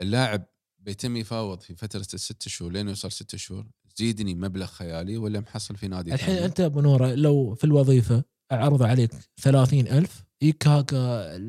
[0.02, 0.46] اللاعب
[0.80, 3.68] بيتم يفاوض في فترة الست شهور لين يوصل ست شهور
[3.98, 8.24] زيدني مبلغ خيالي ولا محصل في نادي الحين ثاني؟ أنت أبو نورة لو في الوظيفة
[8.52, 9.12] عرض عليك
[9.42, 10.98] ثلاثين ألف يك هاك ال-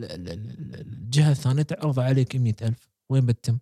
[0.04, 3.58] ال- ال- الجهة الثانية تعرض عليك مئة ألف وين بتتم؟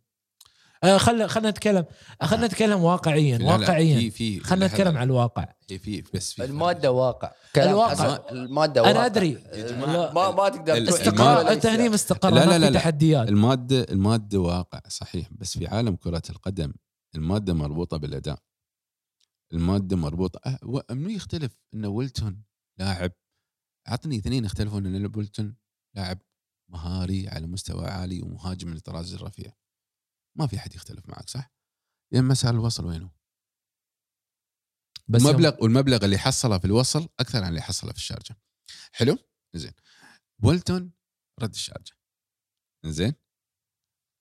[0.84, 1.84] آه خلنا خلنا نتكلم.
[2.22, 3.96] خلنا نتكلم واقعيا لا واقعيا.
[3.98, 5.46] في في خلنا نتكلم عن الواقع.
[5.68, 7.32] في في بس في المادة واقع.
[7.56, 8.18] الواقع.
[8.32, 8.90] المادة واقع.
[8.90, 9.32] أنا ادري
[9.82, 11.88] ما ما تقدر استقرار انت هني.
[11.88, 12.78] مستقر لا، لا، لا،.
[12.78, 13.28] تحديات.
[13.28, 15.28] الماده المادة واقع صحيح.
[15.32, 16.72] بس في عالم كرة القدم
[17.14, 18.38] المادة مربوطة بالأداء.
[19.52, 20.58] المادة مربوطه أه
[20.90, 22.42] منو يختلف؟ ان ويلتون
[22.78, 23.12] لاعب.
[23.86, 25.56] عطني اثنين يختلفون إن ويلتون
[25.94, 26.18] لاعب
[26.68, 29.52] مهاري على مستوى عالي ومهاجم من الطراز الرفيع.
[30.36, 31.52] ما في حد يختلف معك صح؟
[32.12, 33.10] يا مسار الوصل وينه؟
[35.08, 38.36] بس يوم- مبلغ والمبلغ اللي حصله في الوصل أكثر عن اللي حصله في الشارجة.
[38.92, 39.18] حلو؟
[39.54, 39.72] زين.
[40.42, 40.92] ويلتون
[41.40, 41.92] رد الشارجة.
[42.86, 43.14] زين.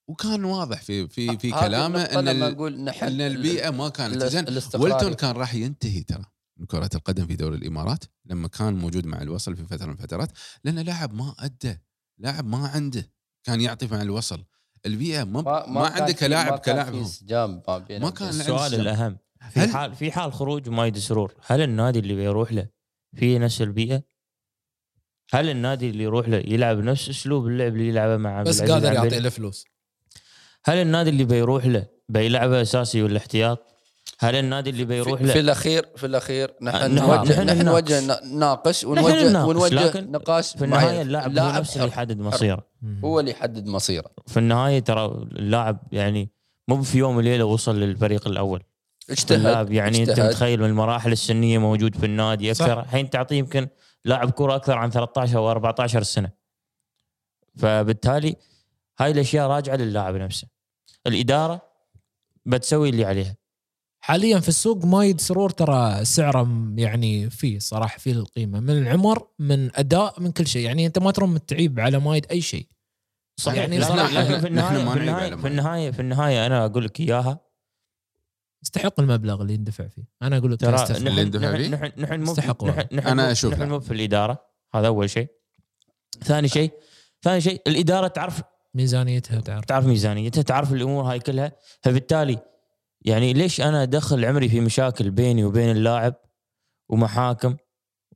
[0.09, 4.23] وكان واضح في في في هذه كلامه إن لما نقول نحن إن البيئة ما كانت
[4.23, 4.45] زين.
[4.81, 6.25] ويلتون كان راح ينتهي ترى
[6.59, 10.31] من كرة القدم في دوري الإمارات لما كان موجود مع الوصل في فترة من الفترات
[10.63, 11.77] لأنه لاعب ما أدى
[12.17, 13.11] لاعب ما عنده
[13.43, 14.45] كان يعطي مع الوصل.
[14.85, 16.93] البيئة ما ما, ما في- كلاعب ما كان كلاعب
[18.01, 18.73] ما كان السؤال.
[18.75, 19.17] الأهم
[19.51, 22.67] في هل- حال في حال خروج مايد سرور هل النادي اللي بيروح له
[23.15, 24.03] في نفس البيئة؟
[25.33, 29.19] هل النادي اللي يروح له يلعب نفس أسلوب اللعب اللي يلعبه مع بس قادر؟ يعطي
[29.19, 29.65] له فلوس
[30.65, 33.63] هل النادي اللي بيروح له بيلعبه أساسي ولا احتياط؟
[34.19, 37.65] هل النادي اللي بيروح في, في له الاخير في الأخير آه، نحن نعم، نوجه نحن.
[37.65, 37.99] نوجه
[38.33, 41.01] ناقش ونوجه نناقش، ونوجه نقاش في النهاية.
[41.01, 41.87] اللاعب هو نفسه اللي.
[41.87, 42.67] يحدد مصيره
[43.03, 44.11] هو اللي يحدد مصيره.
[44.27, 46.29] في النهاية ترى اللاعب يعني
[46.67, 48.63] مو في يوم وليلة وصل للفريق الأول.
[49.31, 50.29] اللاعب اجتهد يعني أنت اجتهد.
[50.29, 52.51] متخيل من المراحل السنية موجود في النادي.
[52.51, 52.79] أكثر.
[52.79, 53.67] الحين تعطيه يمكن
[54.05, 56.31] لاعب كرة أكثر عن 13 أو 14 سنة.
[57.55, 58.35] فبالتالي
[58.99, 60.47] هاي الأشياء راجعة للاعب نفسه.
[61.07, 61.61] الإدارة
[62.45, 63.35] بتسوي اللي عليها.
[64.07, 68.59] حاليا في السوق مايد سرور ترى سعره يعني فيه صراحة فيه القيمة.
[68.59, 70.65] من العمر من أداء من كل شيء.
[70.65, 72.67] يعني أنت ما ترم التعيب على مايد أي شيء.
[73.39, 73.57] صحيح.
[73.59, 74.11] يعني يعني صراحة.
[74.13, 77.39] لكن في النهايه في النهايه في النهايه في النهاية أنا أقول لك إياها.
[78.63, 80.03] يستحق المبلغ اللي يندفع فيه.
[80.21, 80.97] أنا أقول لك ترى.
[80.97, 82.33] اللي نحن يندفع نحن فيه؟ نحن نحن مو.
[82.93, 83.67] نحن مو- أشوف نحن لا.
[83.67, 84.45] مو في الإدارة.
[84.75, 85.27] هذا أول شيء.
[86.23, 86.71] ثاني شيء
[87.23, 88.41] ثاني شيء الإدارة تعرف
[88.73, 89.65] ميزانيتها تعرف.
[89.65, 91.51] تعرف ميزانيتها تعرف الأمور هاي كلها.
[91.81, 92.39] فبالتالي
[93.07, 96.15] يعني ليش أنا أدخل عمري في مشاكل بيني وبين اللاعب
[96.89, 97.55] ومحاكم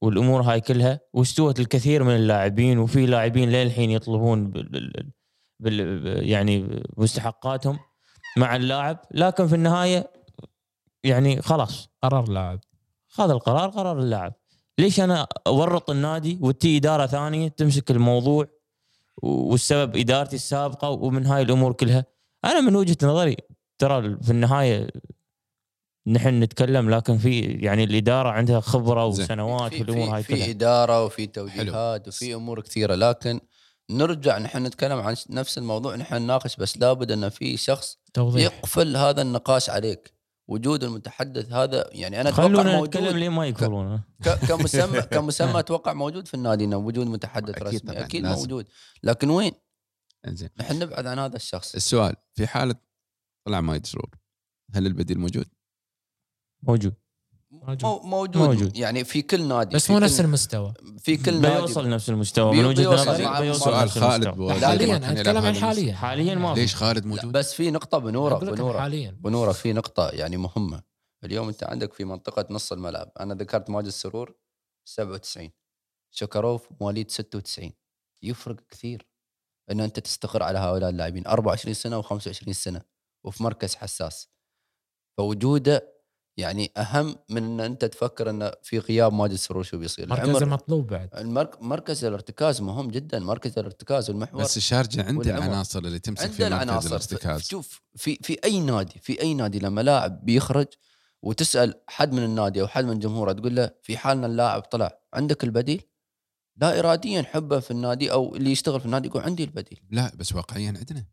[0.02, 5.12] والأمور هاي كلها واستوت الكثير من اللاعبين وفي لاعبين للحين يطلبون بال
[5.60, 7.80] بال يعني مستحقاتهم
[8.38, 10.12] مع اللاعب لكن في النهاية
[11.04, 11.90] يعني خلاص.
[12.04, 12.60] قرار لاعب
[13.20, 14.34] هذا القرار قرار اللاعب.
[14.78, 18.48] ليش أنا أورط النادي وتي إدارة ثانية تمسك الموضوع
[19.24, 22.06] والسبب إدارتي السابقة ومن هاي الأمور كلها؟
[22.46, 23.38] أنا من وجهة نظري
[23.82, 24.88] ترى في النهاية
[26.08, 29.06] نحن نتكلم لكن في يعني الإدارة عندها خبرة.
[29.06, 30.50] وسنوات في, والامور في, هاي في كلها.
[30.50, 33.40] إدارة وفي توجيهات وفي أمور كثيرة لكن
[33.92, 38.44] نرجع نحن نتكلم عن نفس الموضوع نحن نناقش بس لابد إن في شخص توضيح.
[38.54, 40.14] يقفل هذا النقاش عليك.
[40.48, 44.02] وجود المتحدث هذا يعني أنا أتوقع خلونا نتكلم موجود ليه ما يقفلون.
[44.24, 48.00] ك- كمسمى كمسمى أتوقع موجود في النادي إنه وجود متحدث أكيد رسمي.
[48.00, 48.40] أكيد لازم.
[48.40, 48.66] موجود.
[49.04, 49.52] لكن وين؟
[50.28, 50.50] إنزين.
[50.60, 51.76] نحن نبعد عن هذا الشخص.
[51.76, 52.76] السؤال في حالة
[53.46, 54.10] طلع مايد سرور
[54.74, 55.46] هل البديل موجود؟
[56.64, 56.94] موجود.
[57.52, 57.84] موجود.
[57.84, 58.78] مو موجود, موجود.
[58.78, 60.74] يعني في كل نادي بس مو نفس المستوى.
[61.00, 61.56] في كل نادي.
[61.56, 62.58] بيوصل نفس المستوى.
[62.58, 65.94] من وجهة نظري سؤال خالد حاليا أتكلم عن حاليا.
[65.94, 66.36] حاليا.
[66.36, 68.80] ما ليش خالد موجود؟ بس في نقطة بنورة بنورة.
[68.80, 69.12] حاليا.
[69.12, 70.84] بنورة في نقطة يعني مهمة.
[71.24, 73.12] اليوم أنت عندك في منطقة نص الملعب.
[73.20, 74.36] أنا ذكرت ماجد السرور
[74.86, 75.52] 97
[76.12, 77.72] شكروف مواليد 96
[78.24, 79.08] يفرق كثير
[79.72, 81.28] أن أنت تستقر على هؤلاء اللاعبين.
[81.28, 82.82] 24 سنة و25 سنة.
[83.24, 84.30] وفي مركز حساس.
[85.18, 85.92] فوجوده
[86.38, 90.10] يعني أهم من أن أنت تفكر أن في غياب ماجد السرور شو بيصير.
[90.10, 91.10] مركز العمر- المطلوب بعد.
[91.16, 91.62] المرك...
[91.62, 93.20] مركز الارتكاز مهم جدا.
[93.20, 95.38] مركز الارتكاز والمحور بس الشارجة عنده.
[95.38, 97.42] العناصر اللي تمسك عنده في مركز العناصر الارتكاز.
[97.42, 100.68] شوف في في أي نادي في أي نادي لما لاعب بيخرج
[101.22, 105.44] وتسأل حد من النادي أو حد من جمهوره تقول له في حالنا اللاعب طلع عندك
[105.44, 105.84] البديل؟
[106.58, 109.82] لا اراديا حبه في النادي أو اللي يشتغل في النادي يقول عندي البديل.
[109.90, 111.06] لا بس واقعيا عندنا.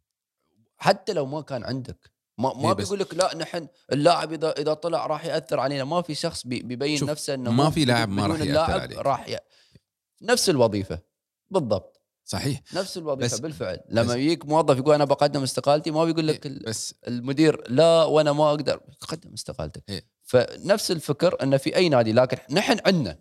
[0.79, 2.11] حتى لو ما كان عندك.
[2.39, 5.85] ما ما إيه بس- بيقول لك لا نحن اللاعب اذا إذا طلع راح يأثر علينا.
[5.85, 8.99] ما في شخص بي- بيبين نفسه إنه ما في لاعب ما راح اللاعب عليك.
[8.99, 9.37] راح ي...
[10.22, 10.99] نفس الوظيفة.
[11.51, 12.01] بالضبط.
[12.24, 12.62] صحيح.
[12.74, 13.81] نفس الوظيفة بس- بالفعل.
[13.89, 18.33] لما يجيك موظف يقول أنا بقدم استقالتي ما بيقول لك ال- بس المدير لا وأنا
[18.33, 18.81] ما أقدر.
[19.09, 19.83] قدم استقالتك.
[19.89, 20.07] إيه.
[20.24, 23.18] فنفس الفكر انه في أي نادي لكن نحن عندنا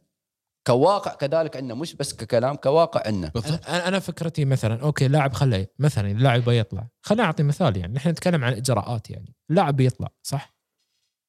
[0.68, 5.72] كواقع كذلك عندنا مش بس ككلام كواقع عندنا أنا أنا فكرتي مثلا أوكي لاعب خليه
[5.80, 9.36] مثلا اللاعب بيطلع خليني اعطي مثال يعني نحن نتكلم عن إجراءات يعني.
[9.50, 10.58] اللاعب بيطلع صح؟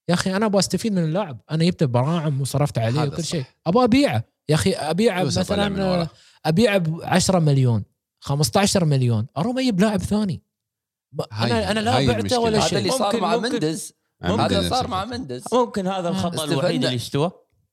[0.09, 1.41] يا أخي أنا أبغى أستفيد من اللاعب.
[1.51, 3.25] أنا جبته براعم وصرفت عليه هذا وكل.
[3.25, 3.45] شيء.
[3.67, 4.25] أبغى أبيعه.
[4.49, 6.09] يا أخي أبيعه مثلا.
[6.45, 7.85] أبيعه ب 10 مليون
[8.21, 9.27] 15 مليون.
[9.37, 10.43] أروح أجيب لاعب ثاني.
[11.33, 12.39] أنا أنا لا بعته.
[12.39, 13.93] ولا هذا شيء اللي صار ممكن- مع مندز.
[14.23, 15.05] هذا صار مع.
[15.05, 15.45] مندز.
[15.53, 16.45] ممكن هذا الخطأ.
[16.45, 17.31] الوحيد اللي استوى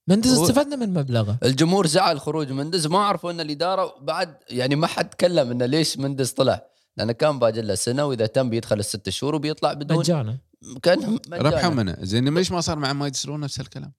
[0.08, 4.88] مندز استفدنا من مبلغه الجمهور زعل خروج مندز ما عرفوا إن الإدارة بعد يعني ما
[4.88, 6.66] حد تكلم انه ليش مندز طلع
[6.98, 10.38] لأنه كان باجي له سنة وإذا تم بيدخل الست شهور وبيطلع بدون مجانا
[10.84, 11.70] كان ربحوا.
[11.70, 13.94] منه زين ليش ما صار مع مايد سرور نفس الكلام؟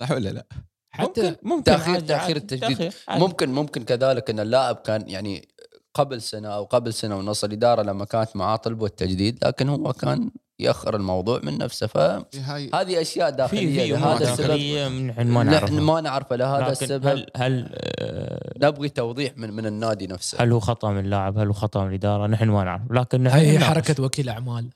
[0.00, 0.46] صح ولا لا؟
[0.90, 2.32] حتى ممكن ممكن تأخير عادي.
[2.32, 2.92] التجديد.
[3.10, 5.48] ممكن ممكن كذلك إن اللاعب كان يعني
[5.94, 10.30] قبل سنة أو قبل سنة ونص الإدارة لما كانت معاه طلبوا التجديد لكن هو كان
[10.60, 11.86] يأخر الموضوع من نفسه.
[11.86, 13.86] فهذه داخلية.
[13.86, 18.88] في أمور هذا السبب ما نحن نعرفها ما نعرفه لهذا السبب هل هل آه، نبغي
[18.88, 20.42] توضيح من من النادي نفسه.
[20.42, 22.82] هل هو خطأ من اللاعب؟ هل هو خطأ من الإدارة؟ نحن ما نعرف.
[22.90, 23.58] لكن نحن هي.
[23.58, 24.70] حركة وكيل أعمال.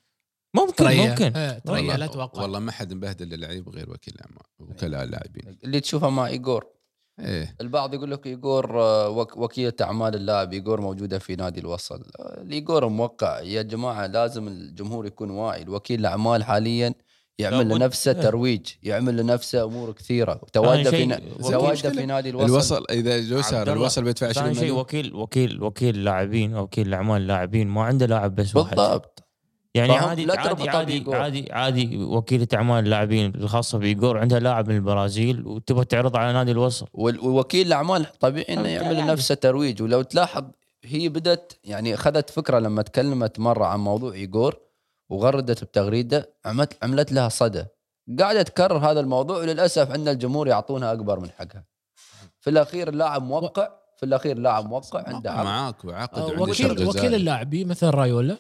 [0.57, 1.11] ممكن تريا.
[1.11, 1.33] ممكن.
[1.33, 2.43] تريا والله, لا توقع.
[2.43, 6.67] والله ما حد مبهدل اللعيب غير وكيل الاعمال وكلاء اللاعبين اللي تشوفه مع ايجور
[7.21, 7.57] إيه.
[7.61, 12.03] البعض يقول لك ايجور آه، وك- وكيلة أعمال اللاعب ايجور موجودة في نادي الوصل.
[12.21, 13.41] آه، الايجور موقع.
[13.41, 15.63] يا جماعة لازم الجمهور يكون واعي.
[15.63, 16.95] الوكيل الأعمال حاليا
[17.39, 17.69] يعمل.
[17.69, 18.21] لنفسه إيه.
[18.21, 20.41] ترويج يعمل لنفسه أمور كثيرة.
[20.53, 21.91] تواجده في وكيل تواجده.
[21.91, 24.79] في نادي الوصل, الوصل إذا جو عبد سار الله، الوصل بيدفع 20 ثاني شيء مليون.
[24.81, 28.77] وكيل وكيل وكيل لاعبين وكيل أعمال لاعبين ما عنده لاعب بس واحد.
[28.77, 29.25] بالضبط.
[29.75, 31.05] يعني عادي لا عادي عادي.
[31.15, 36.51] عادي عادي وكيلة أعمال اللاعبين الخاصه بايجور عندها لاعب من البرازيل وتبغى تعرض على نادي
[36.51, 40.45] الوصل ووكيل الأعمال طبيعي إنه يعني يعمل لنفسه ترويج ولو تلاحظ
[40.85, 44.57] هي بدت يعني أخذت فكرة لما تكلمت مرة عن موضوع ايجور
[45.11, 47.65] وغردت بتغريدة عملت عملت لها صدى.
[48.19, 51.65] قاعدة تكرر هذا الموضوع وللأسف عندنا الجمهور يعطونها أكبر من حقها.
[52.41, 55.45] في الأخير اللاعب موقع في الأخير لاعب موقع عنده عقد.
[55.45, 57.15] معاك وعقد آه، وكيل وكيل.
[57.15, 58.37] اللاعبين مثل رايولا؟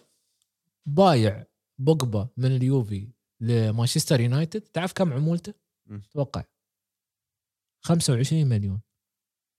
[0.86, 1.44] بايع
[1.78, 3.08] بوجبا من اليوفي
[3.40, 5.54] لمانشستر يونايتد تعرف كم عمولته؟
[5.86, 6.02] مم.
[6.10, 6.44] توقع
[7.84, 8.80] 25 مليون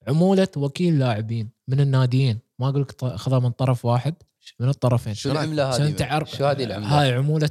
[0.08, 4.16] عمولة وكيل لاعبين من الناديين ما أقول لك خذها من طرف واحد
[4.60, 7.50] من الطرفين شو العملة هذه تعرف شو هذه العملة هاي عمولة.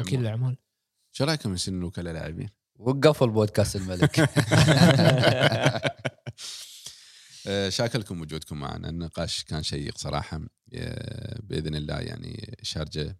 [0.00, 0.56] وكيل الأعمال
[1.12, 2.48] شو رأيكم يصير الوكلاء لاعبين؟
[2.78, 4.20] وقفوا البودكاست الملك
[7.68, 8.88] شاكر لكم وجودكم معنا.
[8.88, 10.40] النقاش كان شيق صراحة.
[10.74, 13.18] آه، بإذن الله يعني شارجة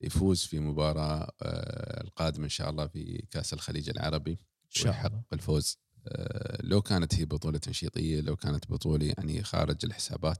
[0.00, 4.38] يفوز في مباراة آه، القادمة إن شاء الله في كأس الخليج العربي
[4.84, 5.78] ويحقق الفوز.
[6.08, 10.38] آه، لو كانت هي بطولة تنشيطية لو كانت بطولة يعني خارج الحسابات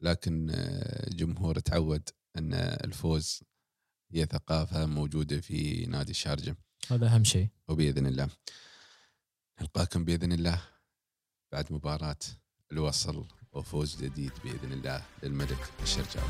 [0.00, 3.42] لكن آه، جمهور تعود أن الفوز
[4.12, 6.56] هي ثقافة موجودة في نادي الشارجة
[6.90, 7.48] هذا أهم شيء.
[7.68, 8.28] وبإذن الله.
[9.60, 10.62] نلقاكم بإذن الله.
[11.52, 12.16] بعد مباراة
[12.72, 16.28] الوصل وفوز جديد بإذن الله للملك الشرجاوي